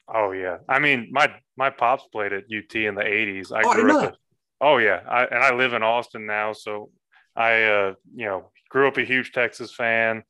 [0.08, 0.60] Oh yeah.
[0.66, 4.06] I mean my my pops played at ut in the 80s i oh, grew I
[4.06, 4.16] up
[4.62, 5.02] oh yeah.
[5.06, 6.88] I, and i live in austin now so
[7.36, 10.22] i uh you know grew up a huge texas fan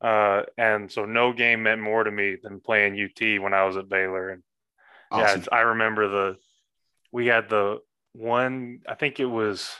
[0.00, 3.76] uh and so no game meant more to me than playing ut when i was
[3.76, 4.30] at baylor.
[4.30, 4.42] And
[5.12, 5.42] awesome.
[5.42, 6.36] yeah i remember the
[7.12, 7.78] we had the
[8.12, 9.70] one i think it was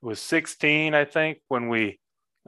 [0.00, 1.98] it was 16 i think when we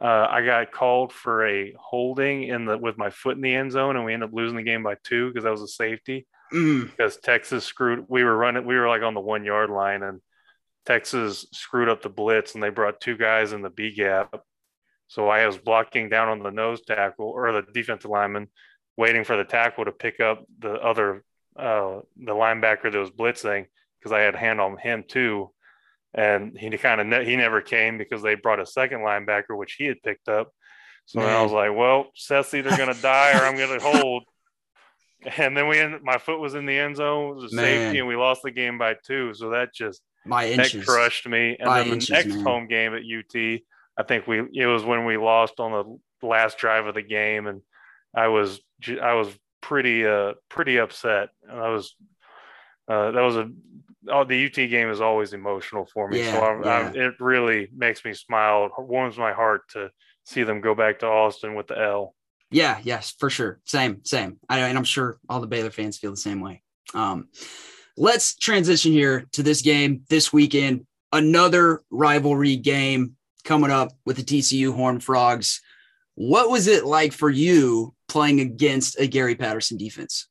[0.01, 3.73] uh, I got called for a holding in the with my foot in the end
[3.73, 6.27] zone, and we ended up losing the game by two because that was a safety.
[6.53, 6.91] Mm.
[6.91, 8.07] Because Texas screwed.
[8.09, 8.65] We were running.
[8.65, 10.21] We were like on the one yard line, and
[10.87, 14.41] Texas screwed up the blitz, and they brought two guys in the B gap.
[15.09, 18.49] So I was blocking down on the nose tackle or the defensive lineman,
[18.97, 21.23] waiting for the tackle to pick up the other
[21.55, 23.67] uh, the linebacker that was blitzing
[23.99, 25.51] because I had hand on him too
[26.15, 29.75] and he kind of ne- he never came because they brought a second linebacker which
[29.75, 30.53] he had picked up.
[31.07, 34.25] So I was like, well, Seth's either going to die or I'm going to hold.
[35.37, 37.99] And then we ended, my foot was in the end zone, it was a safety,
[37.99, 39.35] and we lost the game by two.
[39.35, 40.73] So that just my inches.
[40.73, 41.57] that crushed me.
[41.59, 42.45] And then the next man.
[42.45, 43.61] home game at UT,
[43.97, 45.73] I think we it was when we lost on
[46.21, 47.63] the last drive of the game, and
[48.15, 48.61] I was
[49.01, 49.29] I was
[49.61, 51.29] pretty uh pretty upset.
[51.49, 51.95] And I was
[52.89, 53.49] uh, that was a
[54.09, 56.21] oh, the UT game is always emotional for me.
[56.21, 56.93] Yeah, so I, yeah.
[56.95, 58.67] I, it really makes me smile.
[58.67, 59.91] It warms my heart to
[60.25, 62.15] see them go back to Austin with the L.
[62.51, 63.61] Yeah, yes, for sure.
[63.65, 64.39] Same, same.
[64.49, 66.63] I and I'm sure all the Baylor fans feel the same way.
[66.95, 67.29] Um,
[67.97, 70.87] let's transition here to this game this weekend.
[71.13, 75.61] Another rivalry game coming up with the TCU Horned Frogs.
[76.15, 80.29] What was it like for you playing against a Gary Patterson defense,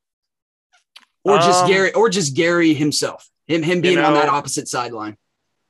[1.23, 4.67] or just Um, Gary, or just Gary himself, him him being on know- that opposite
[4.67, 5.17] sideline?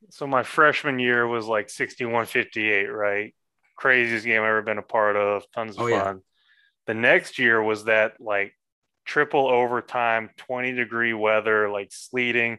[0.10, 3.34] So my freshman year was like 61-58, right?
[3.78, 5.44] Craziest game I've ever been a part of.
[5.54, 6.04] Tons of Oh, yeah.
[6.04, 6.22] fun.
[6.88, 8.54] The next year was that like
[9.06, 12.58] triple overtime, 20 degree weather, like sleeting.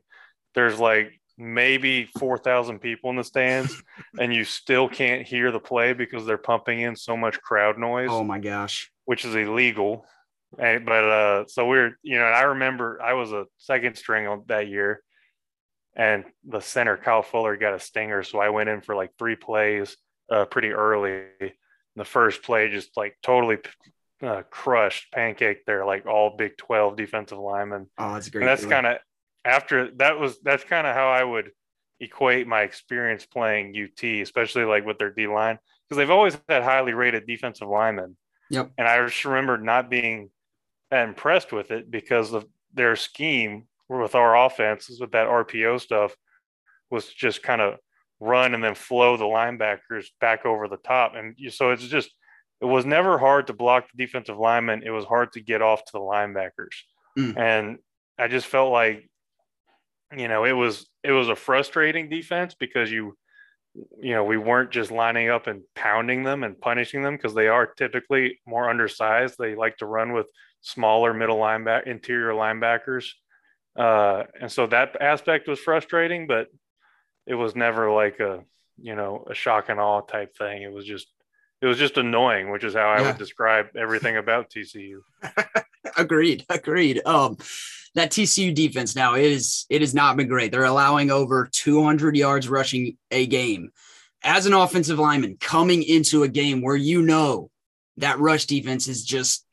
[0.55, 3.83] There's like maybe 4,000 people in the stands,
[4.19, 8.09] and you still can't hear the play because they're pumping in so much crowd noise,
[8.11, 8.91] Oh my gosh!
[9.05, 10.07] which is illegal.
[10.59, 14.27] And, but uh, so we're, you know, and I remember I was a second string
[14.27, 15.03] on that year,
[15.97, 19.37] and the center Kyle Fuller got a stinger, so I went in for like three
[19.37, 19.97] plays
[20.31, 21.25] uh, pretty early.
[21.97, 23.59] The first play just like totally
[24.23, 28.43] uh, crushed, pancaked their like all Big Twelve defensive linemen, Oh, that's great.
[28.43, 28.99] and that's kind of
[29.45, 31.51] after that was that's kind of how I would
[32.01, 36.63] equate my experience playing UT, especially like with their D line, because they've always had
[36.63, 38.17] highly rated defensive linemen.
[38.51, 38.73] Yep.
[38.77, 40.31] And I just remember not being
[41.01, 46.15] impressed with it because of their scheme with our offenses with that RPO stuff
[46.91, 47.75] was just kind of
[48.21, 51.15] run and then flow the linebackers back over the top.
[51.15, 52.11] And you, so it's just,
[52.61, 54.83] it was never hard to block the defensive lineman.
[54.85, 56.77] It was hard to get off to the linebackers.
[57.19, 57.37] Mm.
[57.37, 57.79] And
[58.19, 59.09] I just felt like,
[60.17, 63.17] you know, it was, it was a frustrating defense because you,
[64.01, 67.49] you know, we weren't just lining up and pounding them and punishing them because they
[67.49, 69.37] are typically more undersized.
[69.39, 70.27] They like to run with
[70.63, 73.11] smaller middle linebacker, interior linebackers.
[73.79, 76.49] Uh, and so that aspect was frustrating, but
[77.27, 78.41] it was never like a,
[78.81, 80.63] you know, a shock and awe type thing.
[80.63, 81.09] It was just,
[81.61, 83.07] it was just annoying, which is how I Yeah.
[83.09, 85.01] would describe everything about TCU.
[85.99, 87.37] agreed agreed um
[87.95, 92.17] that tcu defense now it is it has not been great they're allowing over 200
[92.17, 93.71] yards rushing a game
[94.23, 97.51] as an offensive lineman coming into a game where you know
[97.99, 99.45] that rush defense is just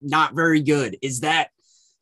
[0.00, 1.50] not very good is that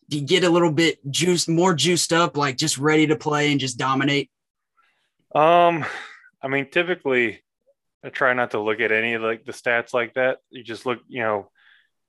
[0.09, 3.51] do you get a little bit juiced more juiced up like just ready to play
[3.51, 4.31] and just dominate
[5.35, 5.85] Um,
[6.43, 7.43] I mean, typically,
[8.05, 10.39] I try not to look at any of like the stats like that.
[10.51, 11.51] You just look, you know,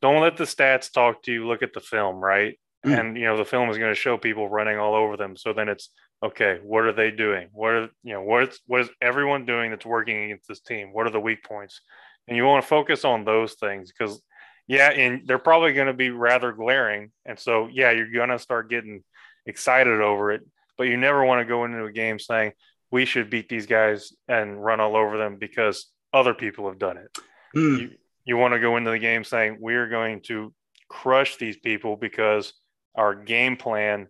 [0.01, 1.47] don't let the stats talk to you.
[1.47, 2.59] Look at the film, right?
[2.85, 2.99] Mm.
[2.99, 5.35] And you know, the film is going to show people running all over them.
[5.37, 5.89] So then it's
[6.21, 6.59] okay.
[6.61, 7.47] What are they doing?
[7.53, 8.21] What are you know?
[8.21, 10.93] What's what is everyone doing that's working against this team?
[10.93, 11.81] What are the weak points?
[12.27, 14.21] And you want to focus on those things because,
[14.67, 17.11] yeah, and they're probably going to be rather glaring.
[17.25, 19.03] And so, yeah, you're going to start getting
[19.45, 20.41] excited over it.
[20.77, 22.53] But you never want to go into a game saying
[22.91, 26.97] we should beat these guys and run all over them because other people have done
[26.97, 27.17] it.
[27.53, 27.75] Hmm.
[27.75, 27.91] You,
[28.25, 30.53] you want to go into the game saying we're going to
[30.89, 32.53] crush these people because
[32.95, 34.07] our game plan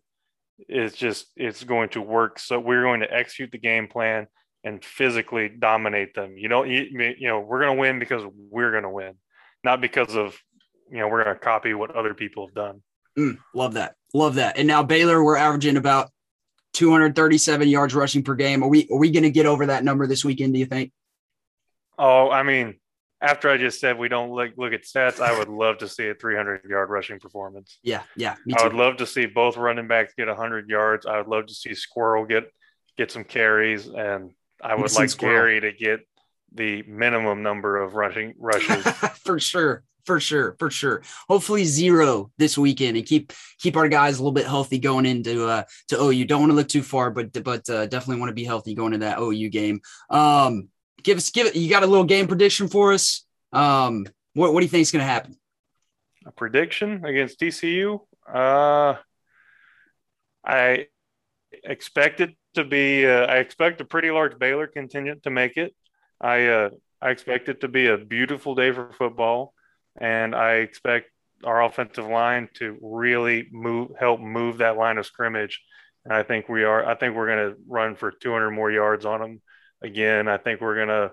[0.70, 2.39] is just it's going to work.
[2.39, 4.28] So we're going to execute the game plan
[4.64, 6.38] and physically dominate them.
[6.38, 6.88] You know, you,
[7.20, 9.14] you know, we're going to win because we're going to win,
[9.66, 10.38] not because of
[10.89, 12.82] you know we're going to copy what other people have done.
[13.18, 13.95] Mm, love that.
[14.13, 14.57] Love that.
[14.57, 16.11] And now Baylor, we're averaging about
[16.74, 18.63] 237 yards rushing per game.
[18.63, 20.53] Are we are we going to get over that number this weekend?
[20.53, 20.93] Do you think?
[21.97, 22.76] Oh, I mean,
[23.22, 26.07] after I just said we don't look look at stats, I would love to see
[26.07, 27.80] a 300 yard rushing performance.
[27.84, 31.05] Yeah, yeah, me I would love to see both running backs get 100 yards.
[31.05, 32.51] I would love to see Squirrel get
[32.97, 35.36] get some carries, and I would like Squirrel.
[35.36, 36.01] Gary to get
[36.56, 38.84] the minimum number of rushing rushes.
[39.24, 41.03] for sure, for sure, for sure.
[41.28, 45.45] Hopefully zero this weekend and keep keep our guys a little bit healthy going into
[45.47, 46.26] uh to OU.
[46.26, 48.93] Don't want to look too far, but but uh, definitely want to be healthy going
[48.93, 49.82] into that OU game.
[50.10, 50.70] Um,
[51.03, 51.56] give us give it.
[51.56, 53.26] You got a little game prediction for us?
[53.53, 55.38] Um, what what do you think is going to happen?
[56.26, 57.99] a prediction against TCU.
[58.32, 58.95] Uh,
[60.43, 60.88] I
[61.64, 63.06] expect it to be.
[63.06, 65.76] Uh, I expect a pretty large Baylor contingent to make it.
[66.22, 66.70] I uh,
[67.01, 69.53] I expect it to be a beautiful day for football,
[69.99, 71.09] and I expect
[71.43, 75.61] our offensive line to really move, help move that line of scrimmage.
[76.03, 76.86] And I think we are.
[76.86, 79.41] I think we're going to run for 200 more yards on them
[79.82, 80.28] again.
[80.28, 81.11] I think we're going to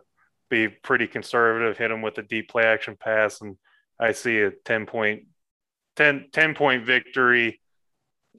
[0.50, 3.56] be pretty conservative, hit them with a deep play action pass, and
[3.98, 5.24] I see a 10 point
[5.96, 7.60] 10, 10 point victory,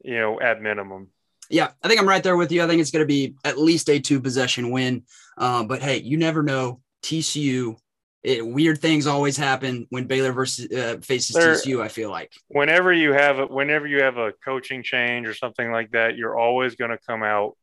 [0.03, 1.09] you know, at minimum.
[1.49, 2.63] Yeah, I think I'm right there with you.
[2.63, 5.03] I think it's going to be at least a two possession win.
[5.37, 6.79] Uh, but hey, you never know.
[7.03, 7.75] TCU
[8.23, 11.81] it, weird things always happen when Baylor versus uh, faces There- TCU.
[11.81, 12.31] I feel like.
[12.47, 16.37] whenever you have a, whenever you have a coaching change or something like that, you're
[16.37, 17.57] always going to come out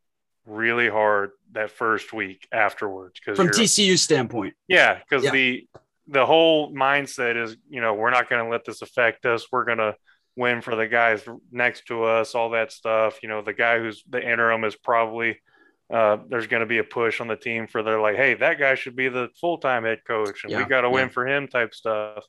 [0.44, 5.30] really hard that first week afterwards because From you're, standpoint, yeah, because Yeah.
[5.30, 5.66] the
[6.08, 9.46] the whole mindset is you know we're not going to let this affect us.
[9.50, 9.94] We're going to
[10.36, 13.18] win for the guys next to us, all that stuff.
[13.22, 15.38] You know, the guy who's the interim is probably
[15.92, 18.58] uh, there's going to be a push on the team for they're like, hey, that
[18.58, 21.12] guy should be the full time head coach, and we Yeah, got to win yeah.
[21.12, 22.24] for him type stuff.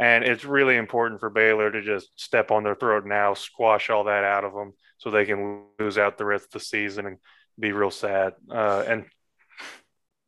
[0.00, 4.04] And it's really important for Baylor to just step on their throat now, squash all
[4.04, 7.18] that out of them, so they can lose out the rest of the season and
[7.58, 8.34] be real sad.
[8.50, 9.06] Uh, and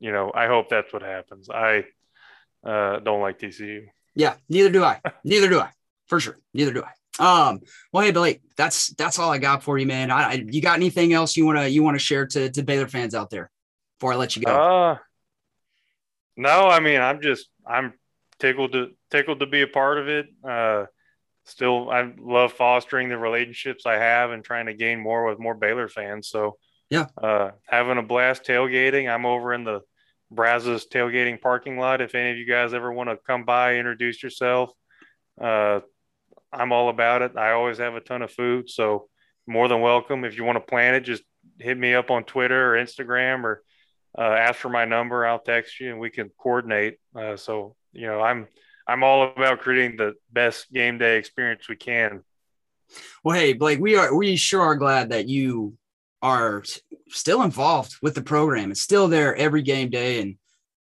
[0.00, 1.48] you know, I hope that's what happens.
[1.50, 1.84] I
[2.64, 3.82] uh, don't like TCU.
[4.14, 4.34] yeah.
[4.48, 5.00] Neither do I.
[5.24, 5.70] neither do I.
[6.08, 6.38] For sure.
[6.54, 6.90] Neither do I.
[7.20, 7.60] Um.
[7.92, 10.10] Well, hey, Blake, that's that's all I got for you, man.
[10.10, 13.14] I, I you got anything else you wanna you wanna share to to Baylor fans
[13.14, 13.50] out there
[13.98, 14.52] before I let you go?
[14.52, 14.98] Uh,
[16.36, 17.92] no, I mean, I'm just I'm
[18.38, 20.26] tickled to tickled to be a part of it.
[20.42, 20.86] Uh,
[21.44, 25.54] still, I love fostering the relationships I have and trying to gain more with more
[25.54, 26.28] Baylor fans.
[26.28, 26.56] So,
[26.88, 27.06] Yeah.
[27.20, 29.12] uh, having a blast tailgating.
[29.12, 29.80] I'm over in the
[30.30, 32.00] Brazos tailgating parking lot.
[32.00, 34.70] If any of you guys ever want to come by, introduce yourself.
[35.40, 35.80] Uh,
[36.52, 37.36] I'm all about it.
[37.36, 39.08] I always have a ton of food, so
[39.46, 40.24] more than welcome.
[40.24, 41.22] If you want to plan it, just
[41.58, 43.62] hit me up on Twitter or Instagram or
[44.18, 45.26] uh, ask for my number.
[45.26, 46.98] I'll text you and we can coordinate.
[47.14, 48.48] Uh, so you know, I'm
[48.86, 52.22] I'm all about creating the best game day experience we can.
[53.22, 55.76] Well, hey, Blake, we are we sure are glad that you
[56.22, 56.64] are
[57.08, 58.70] still involved with the program.
[58.70, 60.20] It's still there every game day.
[60.20, 60.36] And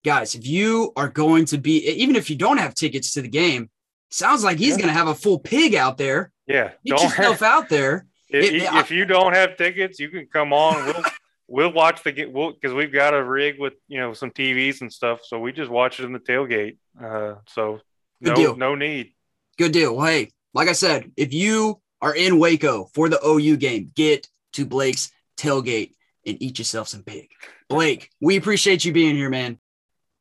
[0.06, 3.28] guys, if you are going to be, even if you don't have tickets to the
[3.28, 3.70] game,
[4.10, 4.78] sounds like he's Yeah.
[4.78, 6.32] going to have a full pig out there.
[6.48, 8.06] Yeah, Get yourself out there.
[8.30, 10.86] if, it- I- you don't have tickets, you can come on.
[10.86, 11.04] We'll
[11.48, 12.34] we'll watch the game.
[12.34, 15.52] We'll because we've got a rig with you know some TVs and stuff, so we
[15.52, 16.78] just watch it in the tailgate.
[17.02, 17.80] Uh, so
[18.22, 18.56] no deal.
[18.56, 19.14] no need.
[19.58, 19.96] Good deal.
[19.96, 24.28] Well, hey, like I said, if you are in Waco for the OU game, get
[24.54, 25.94] to Blake's tailgate
[26.26, 27.30] and eat yourself some pig.
[27.70, 29.60] Blake, we appreciate you being here, man.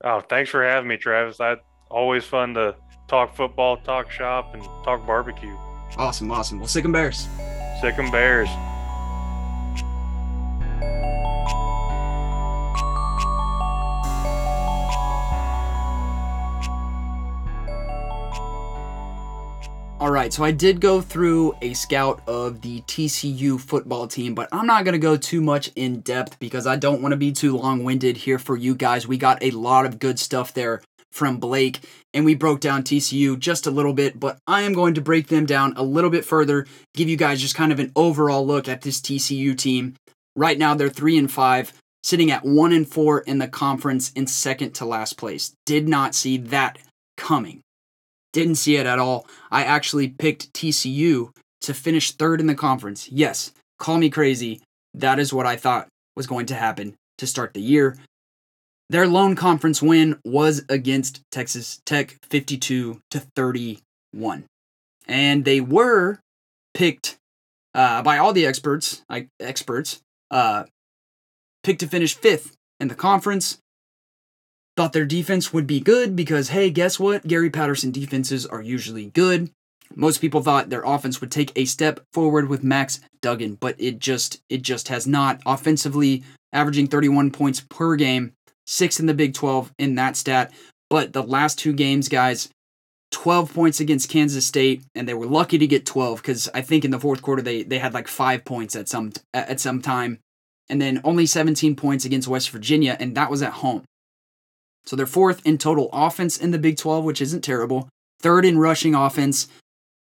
[0.02, 1.40] Oh, thanks for having me, Travis.
[1.40, 1.56] I
[1.90, 2.76] always fun to
[3.08, 5.56] talk football, talk shop, and talk barbecue.
[5.96, 6.58] Awesome, awesome.
[6.58, 7.28] Well, sick and bears.
[7.80, 8.48] Sick 'em Bears.
[19.98, 24.48] All right, so I did go through a scout of the TCU football team, but
[24.52, 27.32] I'm not going to go too much in depth because I don't want to be
[27.32, 29.08] too long winded here for you guys.
[29.08, 30.82] We got a lot of good stuff there
[31.16, 31.80] from Blake,
[32.14, 35.28] and we broke down TCU just a little bit, but I am going to break
[35.28, 38.68] them down a little bit further, give you guys just kind of an overall look
[38.68, 39.94] at this TCU team.
[40.36, 41.72] Right now, they're 3 and 5,
[42.04, 45.52] sitting at 1 and 4 in the conference in second to last place.
[45.64, 46.78] Did not see that
[47.16, 47.62] coming.
[48.32, 49.26] Didn't see it at all.
[49.50, 51.30] I actually picked TCU
[51.62, 53.08] to finish third in the conference.
[53.10, 54.60] Yes, call me crazy.
[54.92, 57.96] That is what I thought was going to happen to start the year.
[58.88, 64.44] Their lone conference win was against Texas Tech 52 to 31.
[65.08, 66.20] And they were
[66.72, 67.16] picked
[67.74, 70.64] uh, by all the experts, like experts, uh,
[71.64, 73.58] picked to finish fifth in the conference.
[74.76, 77.26] Thought their defense would be good because, hey, guess what?
[77.26, 79.50] Gary Patterson defenses are usually good.
[79.94, 83.98] Most people thought their offense would take a step forward with Max Duggan, but it
[83.98, 85.40] just it just has not.
[85.46, 88.32] Offensively, averaging 31 points per game,
[88.66, 90.52] sixth in the Big 12 in that stat.
[90.90, 92.48] But the last two games, guys,
[93.12, 96.84] 12 points against Kansas State, and they were lucky to get 12 because I think
[96.84, 100.18] in the fourth quarter they they had like five points at some at some time,
[100.68, 103.84] and then only 17 points against West Virginia, and that was at home.
[104.84, 107.88] So they're fourth in total offense in the Big 12, which isn't terrible.
[108.20, 109.48] Third in rushing offense.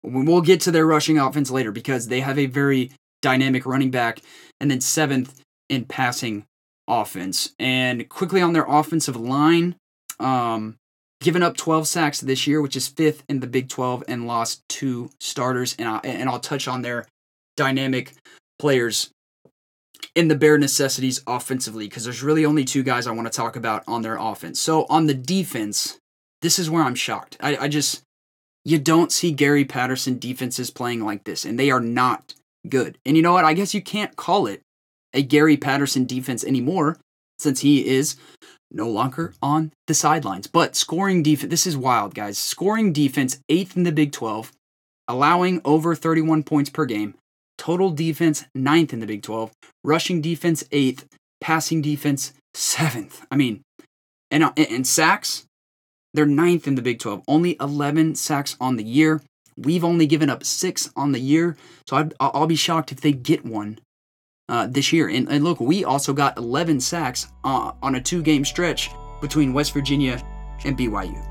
[0.02, 2.92] We'll get to their rushing offense later because they have a very
[3.22, 4.20] dynamic running back.
[4.60, 6.44] And then seventh in passing
[6.88, 7.54] offense.
[7.58, 9.76] And quickly on their offensive line,
[10.20, 10.76] um,
[11.20, 14.62] given up 12 sacks this year, which is fifth in the Big 12, and lost
[14.68, 15.74] two starters.
[15.78, 17.06] And, I, and I'll touch on their
[17.56, 18.14] dynamic
[18.58, 19.10] players
[20.14, 23.56] in the bare necessities offensively because there's really only two guys I want to talk
[23.56, 24.60] about on their offense.
[24.60, 25.98] So on the defense,
[26.42, 27.36] this is where I'm shocked.
[27.40, 28.02] I, I just
[28.64, 32.34] you don't see Gary Patterson defenses playing like this, and they are not
[32.68, 32.98] good.
[33.06, 33.44] And you know what?
[33.44, 34.60] I guess you can't call it
[35.16, 36.98] a Gary Patterson defense anymore
[37.38, 38.16] since he is
[38.70, 40.46] no longer on the sidelines.
[40.46, 42.38] But scoring defense, this is wild, guys.
[42.38, 44.52] Scoring defense, eighth in the Big 12,
[45.08, 47.14] allowing over 31 points per game.
[47.58, 49.52] Total defense, ninth in the Big 12.
[49.82, 51.06] Rushing defense, eighth.
[51.40, 53.24] Passing defense, seventh.
[53.30, 53.62] I mean,
[54.30, 55.44] and, uh, and sacks,
[56.14, 59.22] They're ninth in the Big 12, only 11 sacks on the year.
[59.56, 61.56] We've only given up six on the year,
[61.88, 63.78] so I'd, I'll be shocked if they get one
[64.48, 65.08] uh, this year.
[65.08, 68.90] And, and, look, we also got 11 sacks uh, on a two game stretch
[69.20, 70.22] between West Virginia
[70.64, 71.22] and BYU.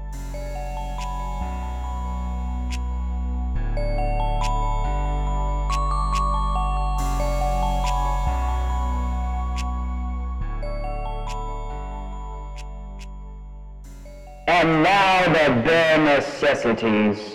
[14.47, 17.34] And now the bare necessities.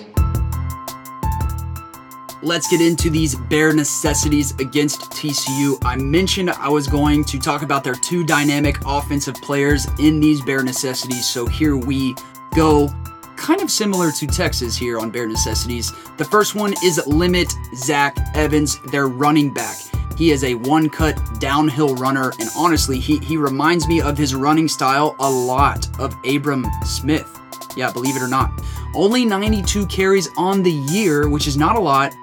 [2.42, 5.76] Let's get into these bare necessities against TCU.
[5.84, 10.40] I mentioned I was going to talk about their two dynamic offensive players in these
[10.40, 12.14] bare necessities, so here we
[12.54, 12.88] go.
[13.36, 15.92] Kind of similar to Texas here on bare necessities.
[16.16, 19.76] The first one is limit Zach Evans, their running back.
[20.16, 24.34] He is a one cut downhill runner, and honestly, he, he reminds me of his
[24.34, 27.38] running style a lot of Abram Smith.
[27.76, 28.50] Yeah, believe it or not.
[28.94, 32.14] Only 92 carries on the year, which is not a lot,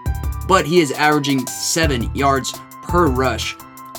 [0.48, 3.56] but he is averaging seven yards per rush.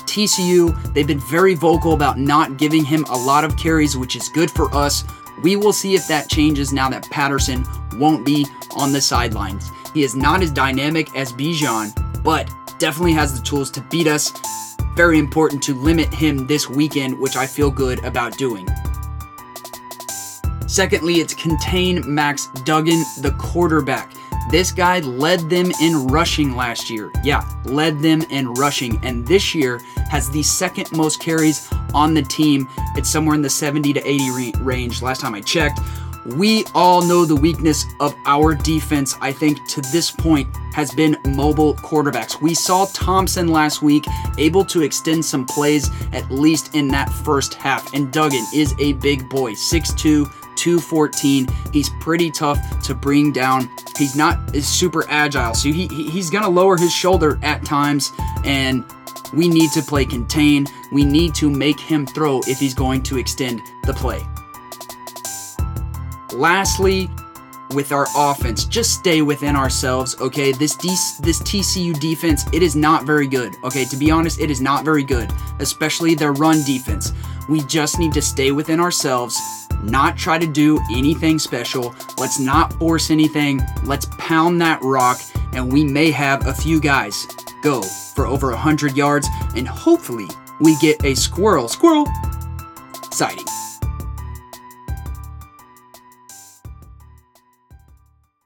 [0.09, 4.27] TCU, they've been very vocal about not giving him a lot of carries, which is
[4.29, 5.03] good for us.
[5.43, 7.63] We will see if that changes now that Patterson
[7.95, 9.69] won't be on the sidelines.
[9.93, 14.33] He is not as dynamic as Bijan, but definitely has the tools to beat us.
[14.95, 18.67] Very important to limit him this weekend, which I feel good about doing.
[20.67, 24.13] Secondly, it's contain Max Duggan, the quarterback.
[24.49, 27.11] This guy led them in rushing last year.
[27.23, 28.99] Yeah, led them in rushing.
[29.05, 29.79] And this year
[30.09, 32.67] has the second most carries on the team.
[32.95, 35.79] It's somewhere in the 70 to 80 range last time I checked.
[36.35, 41.17] We all know the weakness of our defense, I think, to this point has been
[41.25, 42.41] mobile quarterbacks.
[42.41, 44.05] We saw Thompson last week
[44.37, 47.93] able to extend some plays, at least in that first half.
[47.93, 51.47] And Duggan is a big boy, 6'2, 214.
[51.73, 53.69] He's pretty tough to bring down.
[53.97, 58.11] He's not super agile, so he, he's going to lower his shoulder at times,
[58.45, 58.85] and
[59.33, 60.67] we need to play contain.
[60.91, 64.21] We need to make him throw if he's going to extend the play.
[66.39, 67.09] Lastly,
[67.73, 70.53] with our offense, just stay within ourselves, okay?
[70.53, 73.55] This D- this TCU defense, it is not very good.
[73.63, 77.11] Okay, to be honest, it is not very good, especially their run defense.
[77.49, 79.37] We just need to stay within ourselves
[79.83, 81.95] not try to do anything special.
[82.17, 83.61] Let's not force anything.
[83.83, 85.19] Let's pound that rock,
[85.53, 87.27] and we may have a few guys
[87.61, 90.27] go for over 100 yards, and hopefully
[90.59, 92.07] we get a squirrel, squirrel
[93.11, 93.45] sighting.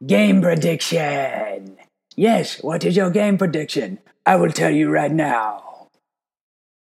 [0.05, 1.77] Game prediction.
[2.15, 3.99] Yes, what is your game prediction?
[4.25, 5.87] I will tell you right now.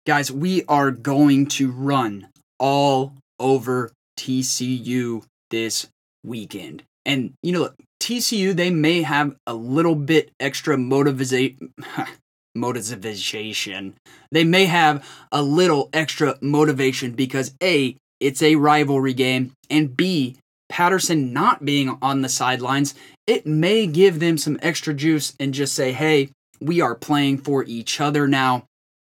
[0.06, 2.28] Guys, we are going to run
[2.60, 5.88] all over TCU this
[6.24, 6.84] weekend.
[7.06, 11.74] And, you know, TCU, they may have a little bit extra motivation.
[12.56, 13.96] motivation.
[14.32, 20.38] They may have a little extra motivation because A, it's a rivalry game, and B,
[20.70, 22.96] Patterson not being on the sidelines,
[23.28, 26.30] it may give them some extra juice and just say, hey,
[26.62, 28.66] we are playing for each other now.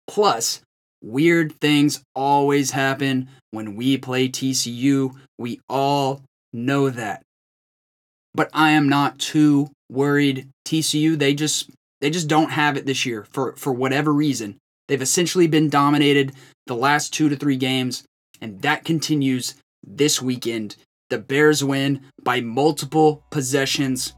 [0.07, 0.61] Plus,
[1.01, 5.15] weird things always happen when we play TCU.
[5.37, 6.21] We all
[6.53, 7.23] know that.
[8.33, 10.47] But I am not too worried.
[10.65, 11.69] TCU, they just
[12.01, 14.57] they just don't have it this year for for whatever reason.
[14.87, 16.33] They've essentially been dominated
[16.67, 18.03] the last 2 to 3 games
[18.41, 19.55] and that continues
[19.85, 20.75] this weekend.
[21.09, 24.13] The Bears win by multiple possessions.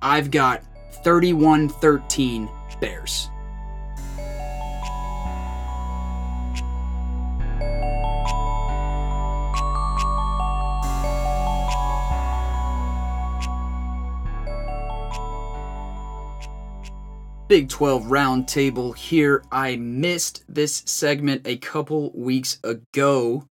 [0.00, 0.64] I've got
[1.04, 3.28] 31-13 Bears.
[17.46, 19.44] Big 12 roundtable here.
[19.52, 23.46] I missed this segment a couple weeks ago,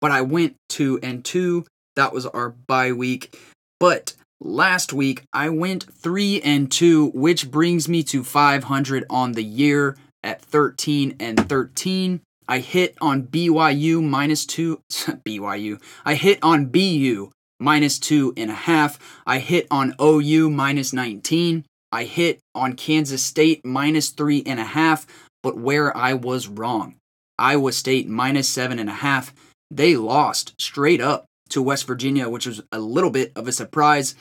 [0.00, 1.64] but I went 2 and 2.
[1.96, 3.38] That was our bye week.
[3.78, 9.44] But last week I went 3 and 2, which brings me to 500 on the
[9.44, 12.20] year at 13 and 13.
[12.48, 15.80] I hit on BYU minus 2 BYU.
[16.04, 17.30] I hit on BU
[17.60, 18.98] minus two and a half.
[19.26, 21.64] I hit on OU minus 19.
[21.92, 25.06] I hit on Kansas State minus three and a half,
[25.42, 26.96] but where I was wrong.
[27.38, 29.34] Iowa State minus seven and a half.
[29.70, 34.14] They lost straight up to West Virginia, which was a little bit of a surprise.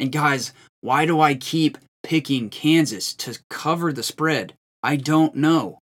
[0.00, 4.54] And guys, why do I keep picking Kansas to cover the spread?
[4.82, 5.78] I don't know.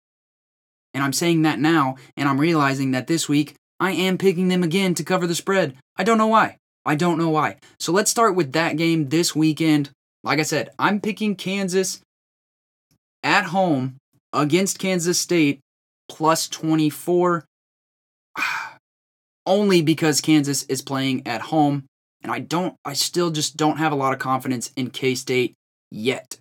[0.93, 4.63] And I'm saying that now, and I'm realizing that this week I am picking them
[4.63, 5.75] again to cover the spread.
[5.97, 6.57] I don't know why.
[6.85, 7.57] I don't know why.
[7.79, 9.89] So let's start with that game this weekend.
[10.23, 12.01] Like I said, I'm picking Kansas
[13.23, 13.97] at home
[14.31, 15.59] against Kansas State
[16.07, 17.43] plus 24
[19.45, 21.85] only because Kansas is playing at home
[22.25, 25.53] and I don't I still just don't have a lot of confidence in K-State
[25.91, 26.39] yet.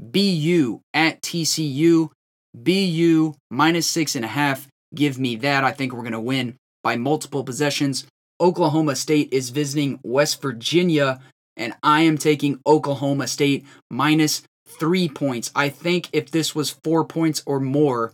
[0.00, 2.10] BU at TCU,
[2.54, 4.66] BU minus six and a half.
[4.94, 5.62] Give me that.
[5.62, 8.04] I think we're gonna win by multiple possessions.
[8.40, 11.20] Oklahoma State is visiting West Virginia,
[11.56, 15.52] and I am taking Oklahoma State minus three points.
[15.54, 18.12] I think if this was four points or more,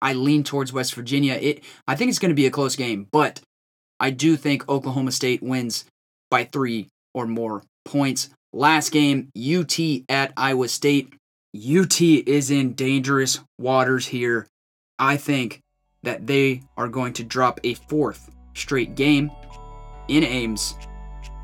[0.00, 1.34] I lean towards West Virginia.
[1.34, 3.40] It I think it's going to be a close game, but
[4.02, 5.84] I do think Oklahoma State wins
[6.28, 8.30] by three or more points.
[8.52, 9.78] Last game, UT
[10.08, 11.14] at Iowa State.
[11.54, 14.48] UT is in dangerous waters here.
[14.98, 15.60] I think
[16.02, 19.30] that they are going to drop a fourth straight game
[20.08, 20.74] in Ames.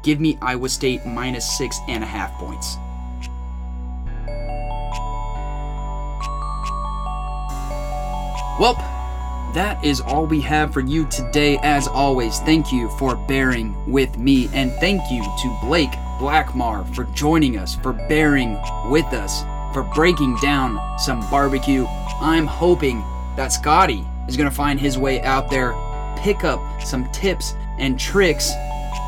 [0.03, 2.77] Give me Iowa State minus six and a half points.
[8.59, 8.98] Well,
[9.55, 11.59] that is all we have for you today.
[11.63, 17.05] As always, thank you for bearing with me, and thank you to Blake Blackmar for
[17.15, 18.59] joining us, for bearing
[18.91, 19.43] with us,
[19.73, 21.87] for breaking down some barbecue.
[22.21, 23.03] I'm hoping
[23.37, 25.75] that Scotty is going to find his way out there,
[26.19, 28.51] pick up some tips and tricks.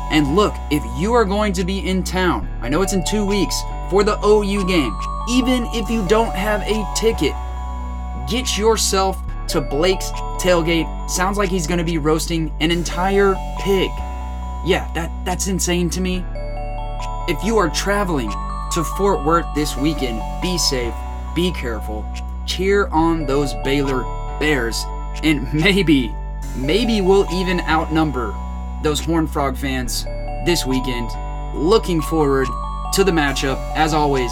[0.09, 3.25] And look, if you are going to be in town, I know it's in two
[3.25, 4.97] weeks for the OU game,
[5.29, 7.33] even if you don't have a ticket,
[8.29, 9.21] get yourself
[9.51, 11.09] to Blake's tailgate.
[11.09, 13.89] Sounds like he's going to be roasting an entire pig.
[14.65, 16.23] Yeah, that that's insane to me.
[17.27, 18.31] If you are traveling
[18.71, 20.93] to Fort Worth this weekend, be safe,
[21.35, 22.05] be careful,
[22.45, 24.03] cheer on those Baylor
[24.39, 24.85] Bears,
[25.23, 26.15] and maybe,
[26.55, 28.33] maybe we'll even outnumber
[28.83, 30.05] those Horned Frog fans
[30.45, 31.09] this weekend.
[31.53, 32.47] Looking forward
[32.93, 34.31] to the matchup, as always,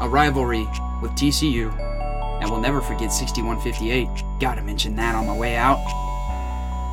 [0.00, 0.66] a rivalry
[1.02, 1.97] with TCU.
[2.40, 4.08] And we'll never forget 6158.
[4.40, 5.78] Gotta mention that on my way out.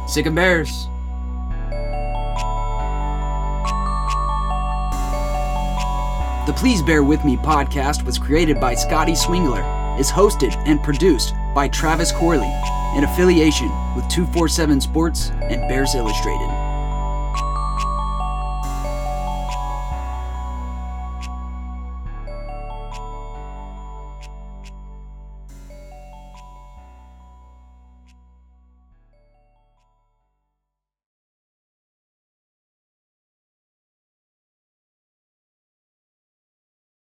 [0.08, 0.90] Sic 'em Bears.
[6.46, 9.64] The Please Bear With Me podcast was created by Scotty Swingler,
[10.00, 12.54] is hosted and produced by Travis Corley,
[12.96, 16.65] in affiliation with 247 Sports and Bears Illustrated.